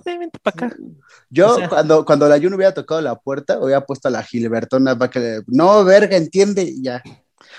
[0.06, 0.78] vente para acá.
[1.30, 5.10] Yo, cuando, cuando la Jun hubiera tocado la puerta, hubiera puesto a la Gilbertona para
[5.10, 7.02] que, no, verga, entiende, y ya.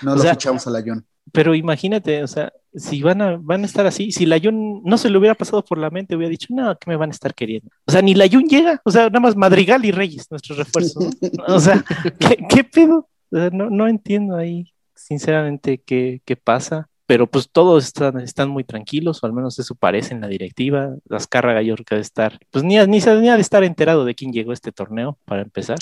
[0.03, 1.03] No lo fichamos a la Jun.
[1.31, 4.97] Pero imagínate, o sea, si van a, van a estar así, si la Jun no
[4.97, 7.33] se le hubiera pasado por la mente, hubiera dicho, no, que me van a estar
[7.33, 7.69] queriendo.
[7.85, 11.09] O sea, ni la Jun llega, o sea, nada más Madrigal y Reyes, nuestros refuerzos.
[11.47, 11.83] o sea,
[12.19, 13.09] ¿qué, qué pedo?
[13.31, 19.21] no, no entiendo ahí, sinceramente, qué, qué pasa pero pues todos están, están muy tranquilos,
[19.21, 20.95] o al menos eso parece en la directiva.
[21.07, 21.27] Las
[21.63, 24.49] yo creo que de estar, pues ni, ni, ni de estar enterado de quién llegó
[24.49, 25.77] a este torneo, para empezar.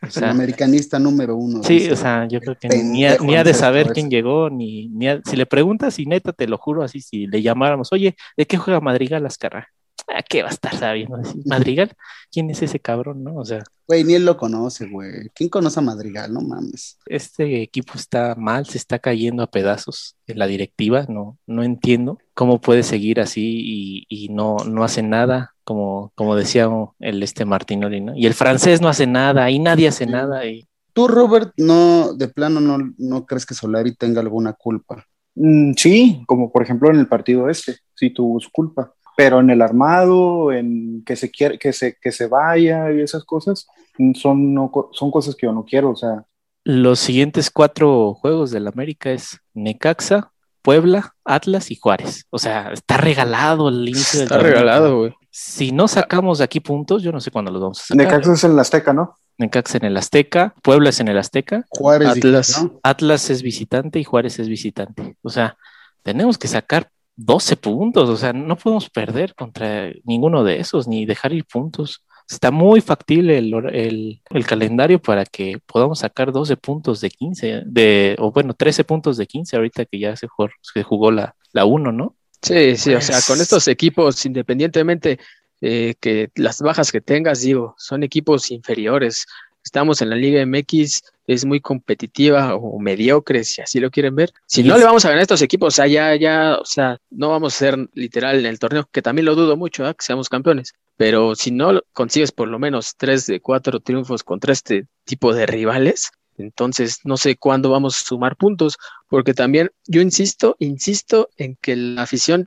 [0.00, 1.64] O el americanista número uno.
[1.64, 5.34] Sí, o sea, yo creo que ni, ha, de saber quién llegó, ni, ni si
[5.34, 8.80] le preguntas, y neta, te lo juro, así, si le llamáramos, oye, ¿de qué juega
[8.80, 9.66] Madrigal Lascarra?
[10.08, 11.18] ¿A qué va a estar sabiendo?
[11.44, 11.92] Madrigal,
[12.30, 13.36] ¿quién es ese cabrón, no?
[13.36, 13.62] O sea.
[13.88, 15.30] Güey, ni él lo conoce, güey.
[15.34, 16.32] ¿Quién conoce a Madrigal?
[16.32, 16.98] No mames.
[17.06, 21.06] Este equipo está mal, se está cayendo a pedazos en la directiva.
[21.08, 26.68] No, no entiendo cómo puede seguir así y, no, no hace nada, como, como decía
[27.00, 28.16] el este Martinoli, ¿no?
[28.16, 30.44] Y el francés no hace nada, y nadie hace nada.
[30.46, 30.68] Y...
[30.92, 35.04] Tú, Robert, no, de plano, no, no crees que Solari tenga alguna culpa.
[35.34, 39.50] Mm, sí, como por ejemplo en el partido este, sí tuvo su culpa pero en
[39.50, 43.66] el armado, en que se quiere, que se, que se vaya y esas cosas,
[44.14, 46.24] son, son cosas que yo no quiero, o sea.
[46.64, 52.26] Los siguientes cuatro juegos del América es Necaxa, Puebla, Atlas y Juárez.
[52.30, 55.14] O sea, está regalado el inicio del Está regalado, güey.
[55.30, 58.06] Si no sacamos de aquí puntos, yo no sé cuándo los vamos a sacar.
[58.06, 59.16] Necaxa es en el Azteca, ¿no?
[59.38, 64.04] Necaxa en el Azteca, Puebla es en el Azteca, Juárez Atlas, Atlas es visitante y
[64.04, 65.16] Juárez es visitante.
[65.22, 65.56] O sea,
[66.02, 71.06] tenemos que sacar 12 puntos, o sea, no podemos perder contra ninguno de esos, ni
[71.06, 72.04] dejar ir puntos.
[72.28, 78.32] Está muy factible el, calendario para que podamos sacar 12 puntos de 15, de, o
[78.32, 81.92] bueno, 13 puntos de 15 ahorita que ya se jugó, se jugó la, la 1,
[81.92, 82.16] ¿no?
[82.42, 85.18] Sí, sí, o sea, con estos equipos, independientemente
[85.60, 89.26] eh, que las bajas que tengas, digo, son equipos inferiores.
[89.64, 94.32] Estamos en la Liga MX, es muy competitiva o mediocre, si así lo quieren ver.
[94.46, 96.98] Si no le vamos a ganar a estos equipos, o sea, ya, ya, o sea,
[97.10, 99.94] no vamos a ser literal en el torneo, que también lo dudo mucho, ¿eh?
[99.94, 100.74] que seamos campeones.
[100.96, 105.46] Pero si no consigues por lo menos tres de cuatro triunfos contra este tipo de
[105.46, 108.76] rivales, entonces no sé cuándo vamos a sumar puntos,
[109.08, 112.44] porque también yo insisto, insisto en que la afición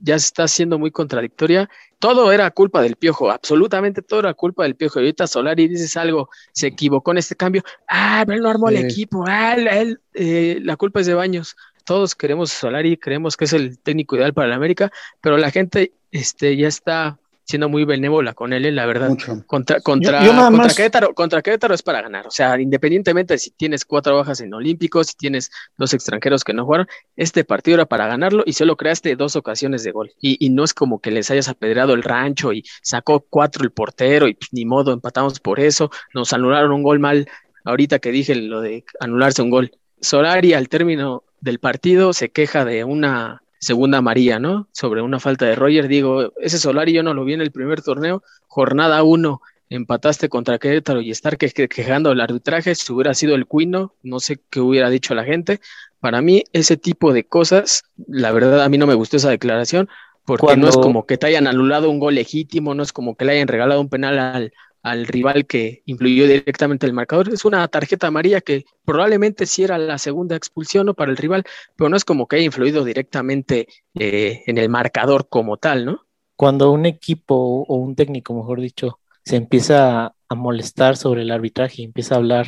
[0.00, 1.68] ya se está haciendo muy contradictoria.
[1.98, 4.98] Todo era culpa del piojo, absolutamente todo era culpa del piojo.
[4.98, 7.62] Y ahorita Solari dices algo, se equivocó en este cambio.
[7.88, 9.24] Ah, pero él no armó el equipo.
[9.26, 11.56] Ah, él, eh, la culpa es de Baños.
[11.84, 14.90] Todos queremos Solari, creemos que es el técnico ideal para la América,
[15.20, 17.19] pero la gente este, ya está
[17.50, 19.08] siendo muy benévola con él, la verdad.
[19.08, 22.26] Contra, contra, contra, Querétaro, contra Querétaro es para ganar.
[22.26, 26.54] O sea, independientemente de si tienes cuatro bajas en Olímpicos, si tienes dos extranjeros que
[26.54, 26.86] no jugaron,
[27.16, 30.12] este partido era para ganarlo y solo creaste dos ocasiones de gol.
[30.20, 33.72] Y, y no es como que les hayas apedreado el rancho y sacó cuatro el
[33.72, 35.90] portero y pues, ni modo, empatamos por eso.
[36.14, 37.28] Nos anularon un gol mal
[37.64, 39.72] ahorita que dije lo de anularse un gol.
[40.00, 44.68] Solari al término del partido se queja de una segunda María, ¿no?
[44.72, 45.86] Sobre una falta de Roger.
[45.86, 48.22] Digo, ese Solari yo no lo vi en el primer torneo.
[48.48, 53.94] Jornada uno, empataste contra Querétaro y estar quejando el arbitraje, si hubiera sido el Cuino,
[54.02, 55.60] no sé qué hubiera dicho la gente.
[56.00, 59.88] Para mí, ese tipo de cosas, la verdad, a mí no me gustó esa declaración,
[60.24, 63.24] porque no es como que te hayan anulado un gol legítimo, no es como que
[63.24, 64.52] le hayan regalado un penal al,
[64.82, 67.28] al rival que influyó directamente el marcador.
[67.32, 70.94] Es una tarjeta amarilla que probablemente sí era la segunda expulsión ¿no?
[70.94, 71.44] para el rival,
[71.76, 76.00] pero no es como que haya influido directamente eh, en el marcador como tal, ¿no?
[76.36, 81.82] Cuando un equipo o un técnico, mejor dicho, se empieza a molestar sobre el arbitraje
[81.82, 82.46] y empieza a hablar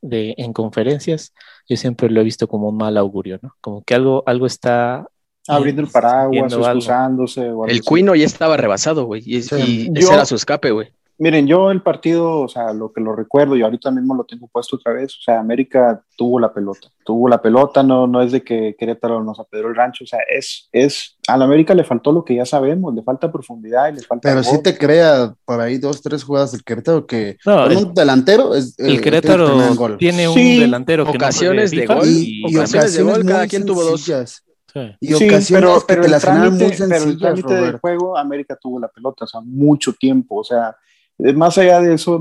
[0.00, 1.34] de, en conferencias,
[1.68, 3.54] yo siempre lo he visto como un mal augurio, ¿no?
[3.60, 5.06] Como que algo, algo está
[5.46, 7.50] abriendo el paraguas, excusándose.
[7.68, 10.92] el Cuino ya estaba rebasado, güey, y, ese era su escape, güey.
[11.16, 14.48] Miren, yo el partido, o sea, lo que lo recuerdo y ahorita mismo lo tengo
[14.48, 18.32] puesto otra vez, o sea, América tuvo la pelota, tuvo la pelota, no, no es
[18.32, 21.84] de que Querétaro nos apedró el rancho, o sea, es, es, a la América le
[21.84, 24.28] faltó lo que ya sabemos, le falta profundidad y le falta...
[24.28, 28.54] Pero sí te crea por ahí dos, tres jugadas del Querétaro que no, un delantero
[28.56, 28.76] es...
[28.78, 33.64] El, Querétaro tiene un delantero que ocasiones de gol y, ocasiones, de gol, cada quien
[33.64, 34.04] tuvo dos.
[35.00, 39.24] Y ocasiones pero, pero, el trámite, pero el trámite del juego, América tuvo la pelota,
[39.24, 40.74] o sea, mucho tiempo, o sea, eh,
[41.18, 42.20] más allá de eso,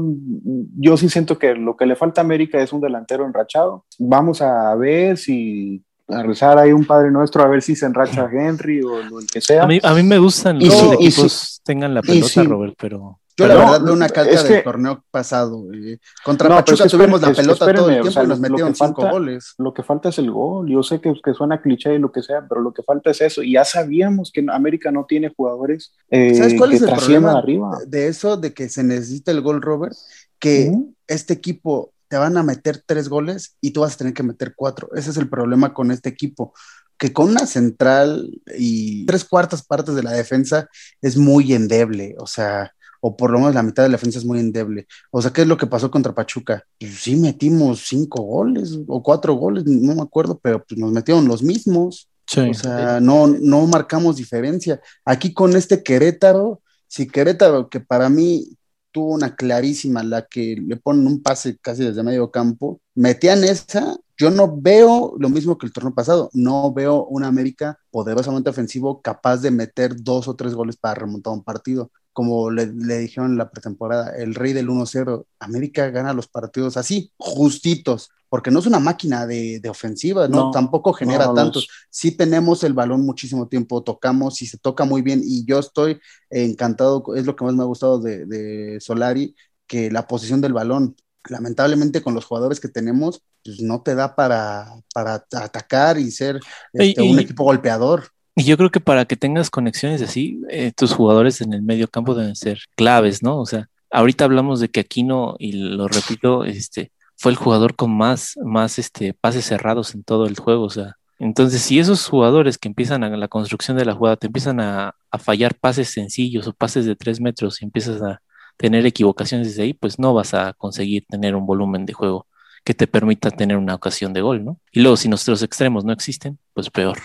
[0.78, 3.86] yo sí siento que lo que le falta a América es un delantero enrachado.
[3.98, 8.30] Vamos a ver si, a rezar ahí un Padre Nuestro a ver si se enracha
[8.32, 9.64] Henry o lo que sea.
[9.64, 12.44] A mí, a mí me gustan los equipos tengan la pelota.
[12.44, 15.66] Robert, pero Yo Pero la no, verdad veo una calca del que- torneo pasado.
[15.74, 15.98] eh.
[16.24, 18.28] Contra No, Pachuca es que tuvimos la pelota todo espérenme, el o tiempo sea, y
[18.28, 19.54] nos metieron cinco falta- goles.
[19.58, 20.70] Lo que falta es el gol.
[20.70, 23.22] Yo sé que, que suena cliché y lo que sea, pero lo que falta es
[23.22, 23.42] eso.
[23.42, 27.38] Y ya sabíamos que América no tiene jugadores eh, ¿Sabes cuál que es el problema
[27.40, 27.78] arriba.
[27.88, 29.96] de eso, de que se necesita el gol, Robert?
[30.38, 30.72] Que
[31.08, 34.54] este equipo te van a meter tres goles y tú vas a tener que meter
[34.56, 34.90] cuatro.
[34.94, 36.54] Ese es el problema con este equipo.
[37.00, 40.70] Que con una central y tres cuartas partes de la defensa
[41.02, 42.16] es muy endeble.
[42.20, 42.72] O sea,
[43.06, 44.88] o por lo menos la mitad de la defensa es muy endeble.
[45.12, 46.64] O sea, ¿qué es lo que pasó contra Pachuca?
[46.80, 51.28] Pues sí metimos cinco goles o cuatro goles, no me acuerdo, pero pues nos metieron
[51.28, 52.08] los mismos.
[52.38, 54.80] O sea, no, no marcamos diferencia.
[55.04, 58.58] Aquí con este Querétaro, si Querétaro, que para mí
[58.94, 63.98] tuvo una clarísima, la que le ponen un pase casi desde medio campo, metían esa,
[64.18, 69.02] yo no veo lo mismo que el torneo pasado, no veo una América poderosamente ofensivo
[69.02, 71.92] capaz de meter dos o tres goles para remontar un partido.
[72.14, 76.78] Como le, le dijeron en la pretemporada, el rey del 1-0, América gana los partidos
[76.78, 80.38] así, justitos, porque no es una máquina de, de ofensiva, ¿no?
[80.38, 84.86] No, Tampoco genera no, tantos sí tenemos el balón muchísimo tiempo, tocamos y se toca
[84.86, 86.00] muy bien y yo estoy
[86.30, 89.36] encantado, es lo que más me ha gustado de, de Solari,
[89.68, 90.96] que la posición del balón,
[91.30, 96.40] lamentablemente con los jugadores que tenemos, pues no te da para, para atacar y ser
[96.74, 98.06] este, Y- un equipo golpeador.
[98.36, 101.88] Y yo creo que para que tengas conexiones así, eh, tus jugadores en el medio
[101.88, 103.40] campo deben ser claves, ¿no?
[103.40, 107.96] O sea, ahorita hablamos de que Aquino, y lo repito, este, fue el jugador con
[107.96, 110.64] más, más este, pases cerrados en todo el juego.
[110.64, 114.28] O sea, entonces, si esos jugadores que empiezan a la construcción de la jugada te
[114.28, 118.22] empiezan a, a fallar pases sencillos o pases de tres metros y empiezas a
[118.58, 122.28] tener equivocaciones desde ahí, pues no vas a conseguir tener un volumen de juego
[122.64, 124.60] que te permita tener una ocasión de gol, ¿no?
[124.72, 126.98] Y luego, si nuestros extremos no existen, pues peor.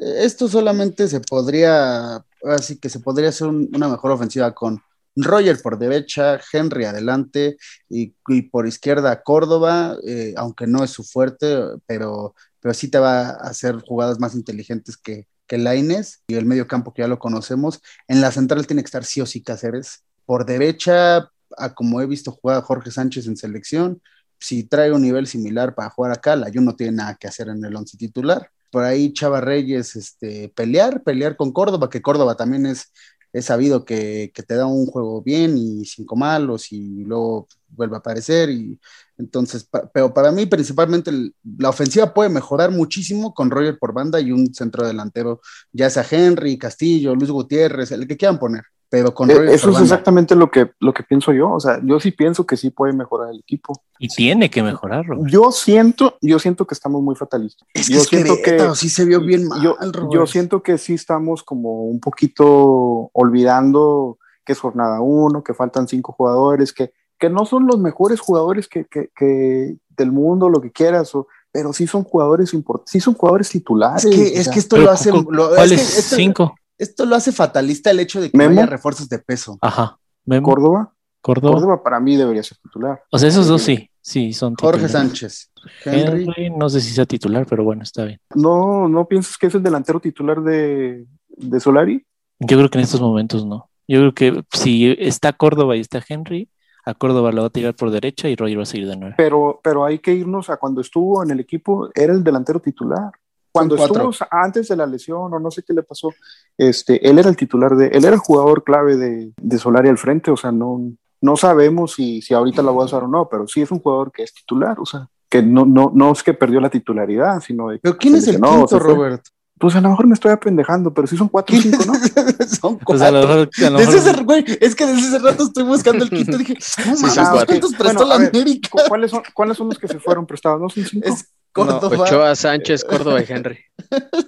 [0.00, 4.80] Esto solamente se podría, así que se podría hacer un- una mejor ofensiva con
[5.16, 7.56] Roger por derecha, Henry adelante
[7.88, 8.12] y,
[8.50, 13.30] por izquierda Córdoba, eh, aunque no es su fuerte, pero, pero sí te va a
[13.48, 17.80] hacer jugadas más inteligentes que, que Laines y el medio campo que ya lo conocemos.
[18.08, 20.02] En la central tiene que estar sí o sí Cáceres.
[20.26, 24.02] Por derecha, a como he visto jugar a Jorge Sánchez en selección,
[24.38, 27.64] si trae un nivel similar para jugar acá, la no tiene nada que hacer en
[27.64, 32.66] el once titular por ahí Chava Reyes este, pelear, pelear con Córdoba, que Córdoba también
[32.66, 32.92] es,
[33.32, 37.96] es sabido que, que, te da un juego bien y cinco malos y luego vuelve
[37.96, 38.50] a aparecer.
[38.50, 38.80] Y
[39.18, 44.20] entonces, pero para mí principalmente el, la ofensiva puede mejorar muchísimo con Roger por banda
[44.20, 45.40] y un centro delantero,
[45.72, 48.64] ya sea Henry, Castillo, Luis Gutiérrez, el que quieran poner.
[48.88, 51.52] Pero con Roger Eh, Eso es exactamente lo que, lo que pienso yo.
[51.52, 53.80] O sea, yo sí pienso que sí puede mejorar el equipo.
[53.98, 55.26] Y tiene que mejorarlo.
[55.26, 57.66] Yo siento, yo siento que estamos muy fatalistas.
[57.74, 59.60] Es que yo es siento que sí se vio bien mal.
[59.60, 59.76] Yo,
[60.12, 65.88] yo, siento que sí estamos como un poquito olvidando que es jornada uno, que faltan
[65.88, 70.60] cinco jugadores, que, que no son los mejores jugadores que, que, que del mundo, lo
[70.60, 74.04] que quieras, o, pero sí son jugadores importantes, sí son jugadores titulares.
[74.04, 75.10] Es que, es que esto lo hace.
[75.10, 76.54] Lo, ¿Cuáles es que esto, cinco?
[76.78, 78.60] Esto lo hace fatalista el hecho de que ¿Memo?
[78.60, 79.58] haya refuerzos de peso.
[79.62, 79.98] Ajá.
[80.24, 80.92] Memo, Córdoba.
[81.20, 81.54] Córdoba.
[81.54, 83.02] Córdoba para mí debería ser titular.
[83.10, 84.88] O sea, esos dos sí, sí, son Jorge.
[84.88, 85.50] Sánchez.
[85.84, 86.22] Henry.
[86.24, 88.20] Henry, no sé si sea titular, pero bueno, está bien.
[88.34, 92.04] ¿No, no piensas que es el delantero titular de, de Solari?
[92.38, 93.70] Yo creo que en estos momentos no.
[93.88, 96.48] Yo creo que si está Córdoba y está Henry,
[96.84, 99.14] a Córdoba lo va a tirar por derecha y Roger va a seguir de nueve.
[99.16, 103.10] Pero, pero hay que irnos a cuando estuvo en el equipo, era el delantero titular.
[103.56, 106.12] Cuando estuvo antes de la lesión o no sé qué le pasó,
[106.58, 109.98] este, él era el titular de, él era el jugador clave de, de Solari al
[109.98, 113.28] frente, o sea, no, no sabemos si, si ahorita la voy a usar o no,
[113.28, 116.22] pero sí es un jugador que es titular, o sea, que no, no, no es
[116.22, 119.24] que perdió la titularidad, sino de ¿Pero quién es el no, quinto, Robert?
[119.58, 121.94] Pues a lo mejor me estoy apendejando, pero sí son cuatro o cinco, ¿no?
[122.60, 122.78] son cuatro.
[122.86, 124.10] Pues a lo mejor, a lo desde mejor...
[124.14, 126.36] ese, güey, es que desde ese rato estoy buscando el quinto.
[126.36, 126.54] Dije,
[126.84, 127.46] no mames, cuatro.
[127.46, 128.68] ¿cuántos prestó Bueno, la ver, América?
[128.70, 130.60] ¿cu- ¿Cuáles son, ¿Cuáles son los que se fueron prestados?
[130.60, 131.08] ¿No son cinco?
[131.08, 131.26] Es
[131.56, 132.04] Córdoba.
[132.04, 133.58] Ochoa, Sánchez, Córdoba y Henry.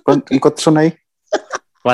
[0.03, 0.95] ¿Cuán- ¿Y cuántos son ahí?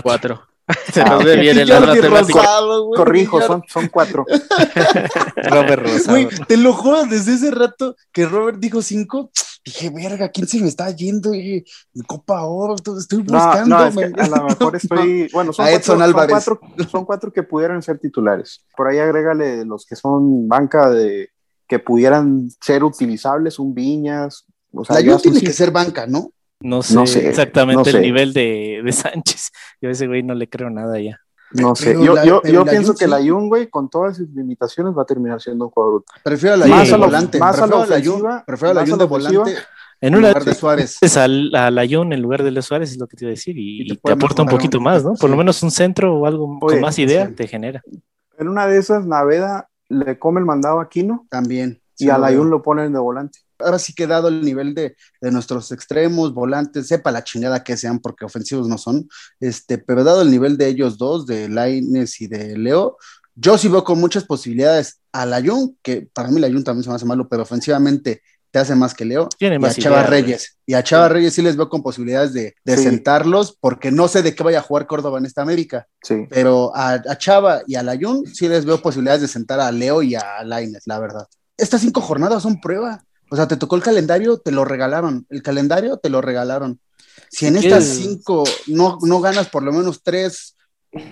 [0.03, 0.41] Cuatro.
[0.93, 2.39] Se Ah, nos ve bien matemática.
[2.39, 4.25] Rosado, güey, Corrijo, son, son cuatro.
[5.37, 6.11] Robert Rosado.
[6.13, 9.31] Güey, te lo juro desde ese rato que Robert dijo cinco.
[9.65, 11.31] Dije, verga, ¿quién se me está yendo?
[11.31, 11.65] Dije,
[12.07, 13.77] Copa Oro, todo, estoy buscando.
[13.79, 15.29] no, es que me- a lo mejor estoy.
[15.33, 16.31] Bueno, son, A Edson cuatro, son, Álvarez.
[16.31, 16.61] cuatro,
[16.91, 18.65] son cuatro que pudieran ser titulares.
[18.77, 21.31] Por ahí agrégale los que son banca de
[21.69, 24.47] que pudieran ser utilizables, un Viñas.
[24.75, 26.31] O sea, La Jun tiene que ser banca, ¿no?
[26.61, 27.97] No sé, No sé, exactamente no sé.
[27.97, 29.51] el nivel de, de Sánchez.
[29.81, 31.19] Yo a ese güey no le creo nada ya.
[31.53, 33.11] No sé, Pero yo, la- yo, pero yo la pienso Jun que sí.
[33.11, 36.05] la Jun, güey, con todas sus limitaciones va a terminar siendo un jugador.
[36.23, 36.71] Prefiero a la Sí.
[36.73, 37.39] Jun de a la- volante.
[37.39, 39.55] más a la prefiero a la Jun, prefiero a la Jun a de volante
[40.01, 40.99] En lugar de Suárez.
[41.01, 43.31] es al- a la Jun en lugar de Leo Suárez es lo que te iba
[43.31, 45.15] a decir y, Y te aporta un poquito un más, ¿no?
[45.15, 47.35] Por lo menos un centro o algo Oye, con más idea sí.
[47.35, 47.83] te genera.
[48.39, 51.81] En una de esas, Naveda le come el mandado a Aquino También.
[51.99, 53.39] y sí a lo ponen de volante.
[53.59, 57.77] Ahora sí que dado el nivel de, de nuestros extremos, volantes, sepa la chingada que
[57.77, 59.09] sean, porque ofensivos no son,
[59.41, 62.97] este, pero dado el nivel de ellos dos, de Laines y de Leo,
[63.37, 66.97] yo sí veo con muchas posibilidades a Layun, que para mí Layun también se me
[66.97, 70.07] hace malo, pero ofensivamente te hace más que Leo, Tiene y a más Chava idea,
[70.09, 70.23] güey.
[70.23, 70.57] Reyes.
[70.65, 72.85] Y a Chava Reyes sí les veo con posibilidades de, de Sí.
[72.85, 76.27] sentarlos, porque no sé de qué vaya a jugar Córdoba en esta América, Sí.
[76.31, 80.03] pero a, a Chava y a Layun sí les veo posibilidades de sentar a Leo
[80.03, 81.27] y a Laines, la verdad.
[81.57, 83.05] Estas cinco jornadas son prueba.
[83.35, 85.27] O sea, te tocó el calendario, te lo regalaron.
[85.29, 86.79] El calendario te lo regalaron.
[87.29, 90.57] Si en Si estas cinco no, no ganas por lo menos tres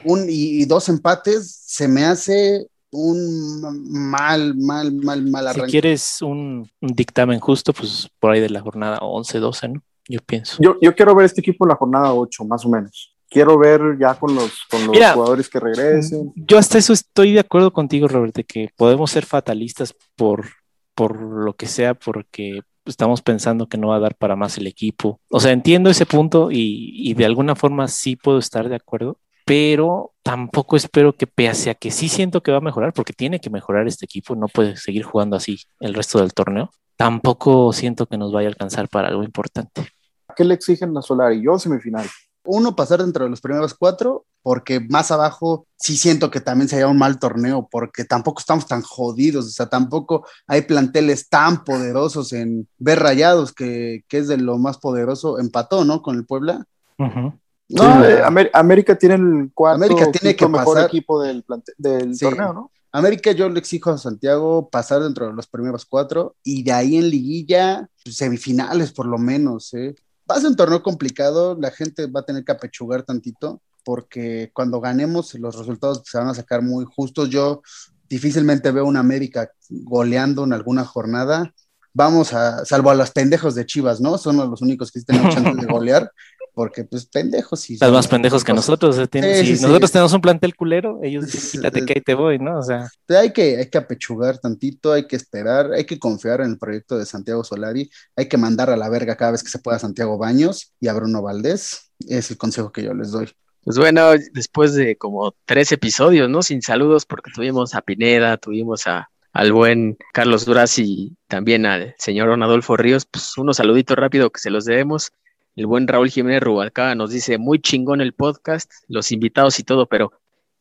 [0.05, 3.61] un, y, y dos empates, se me hace un
[3.91, 5.71] mal, mal, mal, mal Si arranque.
[5.73, 9.83] quieres un, un dictamen justo, pues por ahí de la jornada 11, 12, ¿no?
[10.09, 10.59] Yo pienso.
[10.61, 13.17] Yo, yo quiero ver este equipo en la jornada 8, más o menos.
[13.29, 16.33] Quiero ver ya con los, con los Mira, jugadores que regresen.
[16.37, 20.47] Yo hasta eso estoy de acuerdo contigo, Robert, de que podemos ser fatalistas por,
[20.95, 24.67] por lo que sea, porque estamos pensando que no va a dar para más el
[24.67, 25.21] equipo.
[25.31, 29.19] O sea, entiendo ese punto y, y de alguna forma sí puedo estar de acuerdo,
[29.45, 33.41] pero tampoco espero que pese a que sí siento que va a mejorar, porque tiene
[33.41, 36.71] que mejorar este equipo, no puede seguir jugando así el resto del torneo.
[36.97, 39.89] Tampoco siento que nos vaya a alcanzar para algo importante.
[40.29, 41.43] ¿A qué le exigen a Solari?
[41.43, 42.07] Yo semifinal.
[42.45, 46.89] Uno, pasar dentro de los primeros cuatro, porque más abajo sí siento que también sería
[46.89, 52.33] un mal torneo, porque tampoco estamos tan jodidos, o sea, tampoco hay planteles tan poderosos
[52.33, 56.03] en ver rayados, que, que es de lo más poderoso, empató, ¿no?
[56.03, 56.65] Con el Puebla.
[56.99, 57.39] No,
[57.69, 57.77] Sí.
[57.79, 60.89] eh, Amer- América tiene el cuarto América tiene que mejor pasar.
[60.89, 61.45] equipo del,
[61.79, 62.25] del Sí.
[62.27, 62.71] torneo, ¿no?
[62.95, 66.97] América yo le exijo a Santiago pasar dentro de los primeros cuatro y de ahí
[66.99, 69.73] en liguilla, pues, semifinales por lo menos.
[69.73, 69.95] ¿eh?
[70.31, 74.51] Va a ser un torneo complicado, la gente va a tener que apechugar tantito porque
[74.53, 77.31] cuando ganemos los resultados se van a sacar muy justos.
[77.31, 77.63] Yo
[78.09, 81.53] difícilmente veo una América goleando en alguna jornada.
[81.95, 84.17] Vamos a, salvo a los pendejos de Chivas, ¿no?
[84.17, 86.11] Son los únicos que sí tenemos chance de golear,
[86.55, 87.75] porque pues pendejos y...
[87.75, 88.99] Estás más pendejos que nosotros.
[88.99, 89.63] eh, tienen- Sí, si sí, sí.
[89.63, 92.59] nosotros tenemos un plantel culero, ellos dicen, quítate que ahí te voy, ¿no?
[92.59, 96.51] O sea, hay que, hay que apechugar tantito, hay que esperar, hay que confiar en
[96.51, 99.59] el proyecto de Santiago Solari, hay que mandar a la verga cada vez que se
[99.59, 101.91] pueda a Santiago Baños y a Bruno Valdés.
[102.09, 103.31] Es el consejo que yo les doy.
[103.65, 106.43] Pues bueno, después de como tres episodios, ¿no?
[106.43, 111.95] Sin saludos, porque tuvimos a Pineda, tuvimos a, al buen Carlos Duraz y también al
[111.97, 115.13] señor Don Adolfo Ríos, pues unos saluditos rápido que se los debemos.
[115.55, 119.87] El buen Raúl Jiménez Rubalcaba nos dice, muy chingón el podcast, los invitados y todo,
[119.87, 120.13] pero...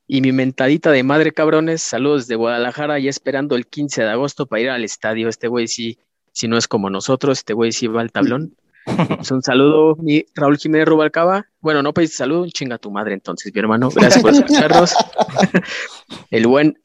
[0.07, 4.45] Y mi mentadita de madre, cabrones, saludos de Guadalajara, ya esperando el 15 de agosto
[4.45, 5.29] para ir al estadio.
[5.29, 5.99] Este güey sí,
[6.33, 8.57] si no es como nosotros, este güey sí va al tablón.
[9.15, 11.45] Pues un saludo, mi Raúl Jiménez Rubalcaba.
[11.61, 13.89] Bueno, no pediste saludo, chinga tu madre entonces, mi hermano.
[13.89, 14.93] Gracias por escucharnos.
[16.31, 16.81] El buen,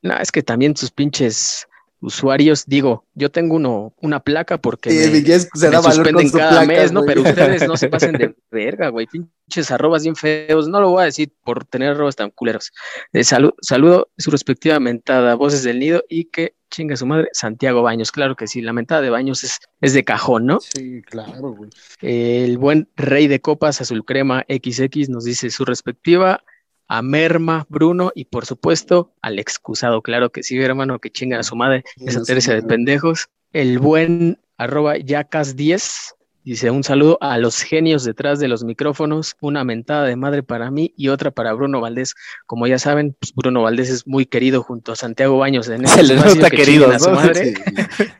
[0.00, 1.68] no, es que también sus pinches
[2.00, 6.92] usuarios, digo, yo tengo uno, una placa porque me, se da suspenden cada placa, mes,
[6.92, 7.02] ¿no?
[7.02, 7.14] güey.
[7.14, 9.06] Pero ustedes no se pasen de verga, güey.
[9.06, 10.68] Pinches arrobas bien feos.
[10.68, 12.72] No lo voy a decir por tener arrobas tan culeros.
[13.12, 17.82] De salu- saludo su respectiva mentada, voces del nido y que chinga su madre, Santiago
[17.82, 18.12] Baños.
[18.12, 20.60] Claro que sí, la mentada de Baños es, es de cajón, ¿no?
[20.60, 21.70] Sí, claro, güey.
[22.00, 26.44] El buen rey de copas, azul crema XX, nos dice su respectiva.
[26.92, 31.44] A Merma, Bruno y por supuesto al excusado, claro que sí, hermano, que chingan a
[31.44, 33.28] su madre, esa tercia de pendejos.
[33.52, 36.14] El buen arroba yacas10
[36.44, 40.70] dice un saludo a los genios detrás de los micrófonos, una mentada de madre para
[40.70, 42.14] mí y otra para Bruno Valdés.
[42.46, 46.00] Como ya saben, pues Bruno Valdés es muy querido junto a Santiago Baños en este
[46.00, 47.16] Se les nota que a su ¿no?
[47.16, 47.54] madre.
[47.54, 48.04] Sí.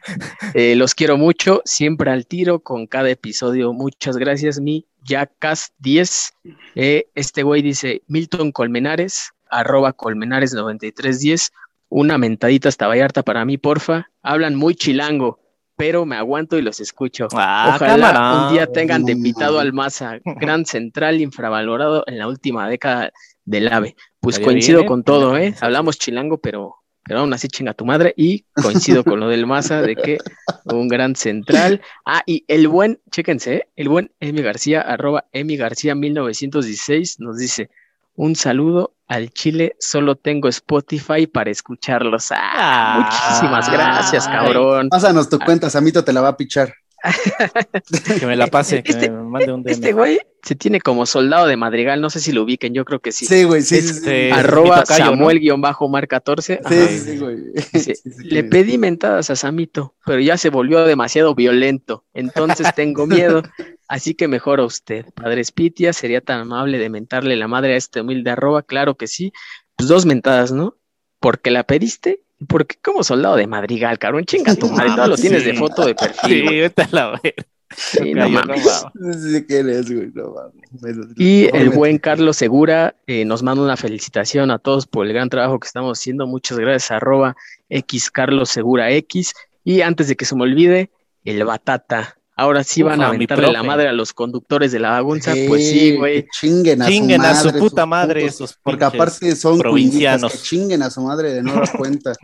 [0.55, 3.73] Eh, los quiero mucho, siempre al tiro con cada episodio.
[3.73, 6.33] Muchas gracias, mi Jackas10.
[6.75, 11.53] Eh, este güey dice Milton Colmenares, arroba Colmenares9310.
[11.89, 14.11] Una mentadita hasta Vallarta para mí, porfa.
[14.23, 15.41] Hablan muy chilango,
[15.81, 17.27] pero me aguanto y los escucho.
[17.33, 18.47] Ah, Ojalá cámara.
[18.47, 19.67] un día tengan de invitado mames.
[19.67, 23.13] al Maza, gran central infravalorado en la última década
[23.47, 23.97] del AVE.
[24.21, 24.89] Pues Estaría coincido bien, ¿eh?
[24.89, 25.55] con todo, ¿eh?
[25.63, 28.13] Hablamos chilango, pero, pero aún así chinga tu madre.
[28.15, 30.19] Y coincido con lo del Maza, de que
[30.67, 31.81] un gran central.
[32.05, 33.69] Ah, y el buen, chéquense, ¿eh?
[33.77, 37.71] el buen Emi García, arroba Emi García 1916, nos dice:
[38.17, 42.31] Un saludo al Chile, solo tengo Spotify para escucharlos.
[42.31, 42.99] Ah, Ah.
[43.01, 44.89] muchísimas gracias, cabrón.
[44.89, 46.73] Pásanos tu cuenta, Samito te la va a pichar.
[48.21, 49.73] Que me la pase, que Este- me mande un DM.
[49.73, 53.01] Este güey se tiene como soldado de Madrigal, no sé si lo ubiquen, yo creo
[53.01, 53.27] que sí.
[53.27, 53.95] Sí, güey, sí, sí, sí.
[53.99, 55.27] Este, Arroba mi tocayo, ¿no?
[55.31, 56.41] Samuel-Mar14.
[56.43, 56.89] Sí, Ajá.
[56.89, 57.37] sí, sí, güey.
[57.73, 62.05] Dice, Sí, sí, Le pedí mentadas a Samito, pero ya se volvió demasiado violento.
[62.15, 63.43] Entonces tengo miedo.
[63.89, 65.05] Así que mejor a usted.
[65.15, 68.63] Padre Spitia, ¿sería tan amable de mentarle la madre a este humilde arroba?
[68.63, 69.33] Claro que sí.
[69.77, 70.77] Pues dos mentadas, ¿no?
[71.19, 74.25] Porque la pediste porque como soldado de Madrigal, cabrón.
[74.25, 75.57] Chinga tu madre, todo lo tienes de Sí.
[75.57, 76.45] foto de Sí, perfil.
[76.45, 76.61] güey.
[76.61, 77.45] vete a la verga.
[77.77, 78.65] Sí, no Tocayo, no mames.
[78.67, 78.85] mames.
[79.23, 80.55] Sí sé quién es, güey, no mames.
[80.73, 85.13] Bueno, Y el buen Carlos Segura eh, nos manda una felicitación a todos por el
[85.13, 86.27] gran trabajo que estamos haciendo.
[86.27, 87.37] Muchas gracias, arroba
[87.69, 89.35] X Carlos Segura X.
[89.63, 90.91] Y antes de que se me olvide,
[91.25, 92.17] el Batata.
[92.41, 95.35] Ahora sí van a aventarle la madre a los conductores de la bagunza.
[95.47, 96.27] Pues sí, güey.
[96.33, 97.51] Chinguen a Chinguen su a madre.
[97.53, 100.33] su puta madre putos- esos Porque aparte son provincianos.
[100.33, 102.15] Que chinguen a su madre de nueva cuenta.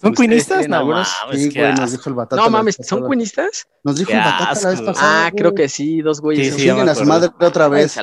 [0.00, 0.58] ¿Son Ustedes cuinistas?
[0.60, 1.90] tienen No mames, Sí, güey, nos asco.
[1.96, 2.42] dijo el batata.
[2.42, 3.66] No mames, ¿son cuinistas?
[3.82, 4.86] Nos dijo Qué el batata la vez asco.
[4.86, 5.26] pasada.
[5.26, 6.54] Ah, creo que sí, dos güeyes.
[6.54, 7.08] Sí, Chinguen me a su acordé.
[7.08, 7.98] madre otra vez.
[7.98, 8.02] A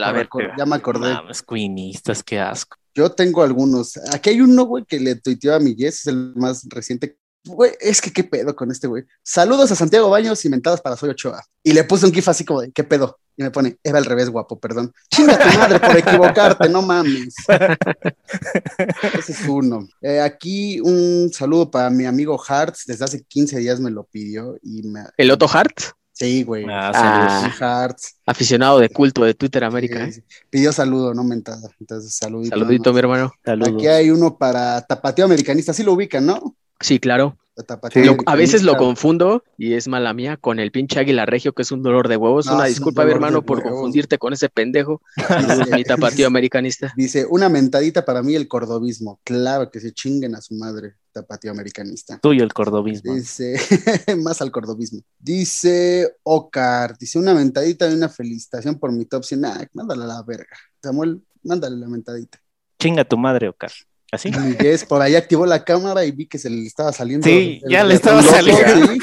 [0.57, 1.13] Ya me acordé.
[1.13, 2.77] Mames, cuinistas, qué asco.
[2.93, 3.97] Yo tengo algunos.
[4.13, 7.17] Aquí hay uno, güey, que le tuiteó a mi Jess, es el más reciente.
[7.45, 9.03] Güey, es que qué pedo con este güey.
[9.21, 11.43] Saludos a Santiago Baños y mentadas para Soy Ochoa.
[11.61, 13.19] Y le puse un gif así como de, ¿qué pedo?
[13.35, 14.93] Y me pone, Eva al revés, guapo, perdón.
[15.09, 17.33] Chinga tu madre por equivocarte, no mames.
[19.19, 19.87] Ese es uno.
[20.01, 22.85] Eh, aquí un saludo para mi amigo Hartz.
[22.85, 25.01] Desde hace 15 días me lo pidió y me.
[25.17, 25.79] El Otto Hart,
[26.15, 26.63] Sí, güey.
[26.69, 27.39] Ah, Ah.
[27.41, 27.61] saludos.
[27.61, 28.15] Hartz.
[28.25, 30.05] aficionado de culto de Twitter América.
[30.05, 30.13] Sí, ¿eh?
[30.13, 30.23] sí.
[30.49, 31.67] Pidió saludo, no mentada.
[31.79, 32.55] Entonces, saludito.
[32.55, 33.31] Saludito, mi hermano.
[33.43, 33.73] Saludos.
[33.73, 35.73] Aquí hay uno para Tapateo Americanista.
[35.73, 36.55] Sí lo ubican, ¿no?
[36.83, 37.37] Sí, claro.
[37.67, 38.09] Tapateo Sí.
[38.09, 41.61] Lo- a veces lo confundo y es mala mía con el pinche águila regio, que
[41.61, 42.47] es un dolor de huevos.
[42.47, 43.73] No, Una un disculpa, de hermano, por huevos.
[43.73, 45.03] confundirte con ese pendejo.
[45.71, 46.91] Mi tapatío americanista.
[46.97, 49.19] Dice, una mentadita para mí el cordobismo.
[49.23, 52.17] Claro que se chinguen a su madre, tapateo americanista.
[52.23, 53.13] Tuyo el cordobismo.
[53.13, 53.53] Dice,
[54.17, 55.01] más al cordobismo.
[55.19, 59.41] Dice Ocar, dice una mentadita y una felicitación por mi top 100.
[59.41, 60.57] Nah, mándale a la verga.
[60.81, 62.39] Samuel, mándale la mentadita.
[62.79, 63.71] Chinga tu madre, Ocar.
[64.13, 64.29] ¿Así?
[64.29, 67.25] Y Jess por ahí activó la cámara y vi que se le estaba saliendo.
[67.25, 68.87] Sí, el- ya el le estaba loco, saliendo.
[68.93, 68.99] sí.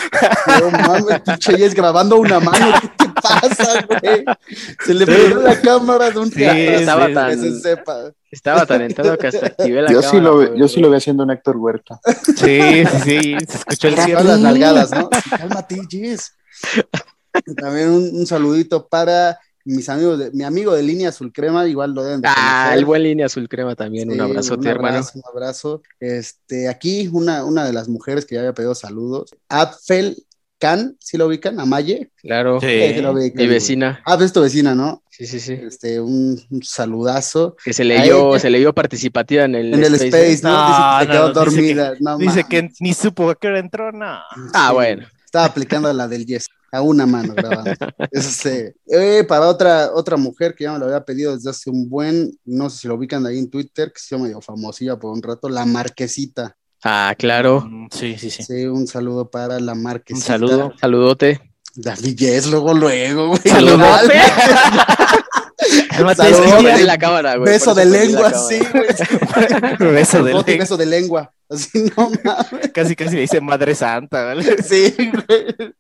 [0.61, 2.73] No mames, pinche Jess grabando una mano.
[2.81, 4.25] ¿Qué te pasa, güey?
[4.87, 8.13] Se le perdió la cámara de un Sí, estaba que tan- se sepa.
[8.31, 10.59] Estaba tan entrado que hasta activé la Yo sí, cámara, lo, güey.
[10.61, 11.99] yo sí lo vi haciendo un Héctor Huerta.
[12.37, 13.37] Sí, sí, sí.
[13.49, 14.23] Se escuchó el cierre.
[14.23, 15.11] las nalgadas, ¿no?
[15.13, 16.35] Sí, Cálmate, Jess.
[17.57, 19.39] También un, un saludito para
[19.71, 22.79] mis amigos, de, mi amigo de línea azul crema, igual lo deben de Ah, conocer.
[22.79, 24.09] el buen línea azul crema también.
[24.09, 24.95] Sí, un abrazote, un hermano.
[24.99, 25.83] abrazo, Un abrazo.
[25.99, 30.25] Este, aquí una, una de las mujeres que ya había pedido saludos, Abfel
[30.59, 31.59] Khan, ¿sí lo ubican?
[31.59, 32.11] Amaye.
[32.17, 32.67] Claro, Sí.
[32.95, 34.03] Sí, lo ubican, mi vecina.
[34.05, 35.03] Ah, es tu vecina, ¿no?
[35.11, 35.55] Sí, sí, sí.
[35.55, 37.57] Este, un, un saludazo.
[37.65, 40.33] Que se leyó, se leyó participativa en el, En el Space.
[40.35, 40.51] Space, ¿no?
[40.53, 41.93] No, dice que se no, quedó dice dormida.
[42.01, 44.05] no Dice que ni supo a qué hora entró, no.
[44.53, 45.07] Ah, Sí, bueno.
[45.25, 47.73] Estaba aplicando la del Yes, a una mano grabando.
[48.13, 51.89] Este, eh, para otra, otra mujer que ya me lo había pedido desde hace un
[51.89, 55.13] buen, no sé si lo ubican ahí en Twitter, que se llama medio famosilla por
[55.13, 56.57] un rato, la Marquesita.
[56.85, 57.67] Ah, claro.
[57.69, 58.43] Mm, Sí, sí, sí.
[58.43, 60.35] Sí, un saludo para la Marquesita.
[60.35, 60.73] Un saludo.
[60.81, 61.41] Saludote.
[61.77, 63.41] David Yes, luego, luego, güey.
[63.45, 64.15] Saludote.
[65.91, 66.23] Cálmate,
[66.63, 67.53] ya- la cámara, güey.
[67.53, 69.93] Beso de lengua, sí, güey.
[69.93, 70.43] Beso de lengua.
[70.59, 71.33] beso de lengua.
[71.49, 72.71] Así, no mames.
[72.73, 74.63] Casi, casi le dice Madre Santa, ¿vale?
[74.63, 75.75] Sí, güey.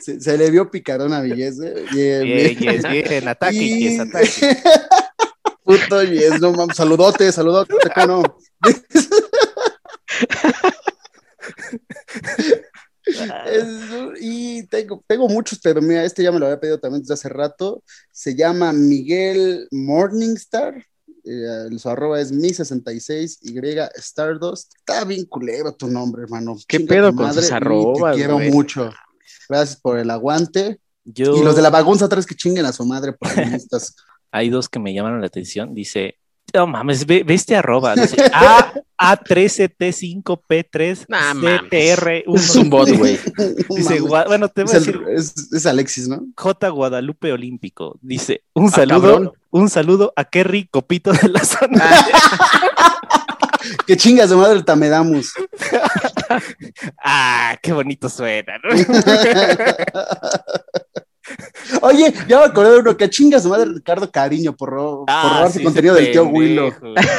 [0.00, 1.86] Se, se le vio picarón a Villés, eh.
[1.92, 2.58] Bien, Bien, bien.
[2.58, 3.28] yes, bien.
[3.28, 4.28] Ataque y yes, ataque.
[5.64, 6.76] Puto Yes, no mames.
[6.76, 8.22] Saludote, saludote, ¿cómo no?
[13.46, 13.90] Es-
[14.20, 17.28] y tengo, tengo muchos, pero mira, este ya me lo había pedido también desde hace
[17.28, 17.82] rato.
[18.12, 20.84] Se llama Miguel Morningstar.
[21.24, 24.74] eh, su arroba es mi66y Stardust.
[24.76, 26.56] Está bien culero tu nombre, hermano.
[26.68, 28.50] ¿Qué Chinga pedo con sus y arrobas, Te quiero güey?
[28.50, 28.90] mucho.
[29.48, 30.78] Gracias por el aguante.
[31.04, 33.28] Yo, Y los de la bagunza atrás que chinguen a su madre por
[34.32, 35.74] hay dos que me llamaron la atención.
[35.74, 36.16] Dice,
[36.54, 37.94] no mames, ve, ve este arroba.
[37.96, 41.62] Dice, A, A13T5P3 Nah, mames.
[41.70, 42.36] CTR1.
[42.36, 43.18] Es un bot, güey.
[43.70, 46.20] Dice, bueno, te voy a el- decir es- es Alexis, ¿no?
[46.36, 47.98] J Guadalupe Olímpico.
[48.02, 49.32] Dice, un Ah, saludo, cabrón.
[49.50, 51.84] un saludo a Kerry Copito de la zona.
[53.86, 55.32] Que chingas de madre Tamedamus.
[57.04, 58.70] ah, qué bonito suena, ¿no?
[61.82, 65.04] Oye, ya me acordé de uno que chingas de madre Ricardo Cariño por, ro- por
[65.08, 66.72] Ah, robarse sí, contenido del tío Willow.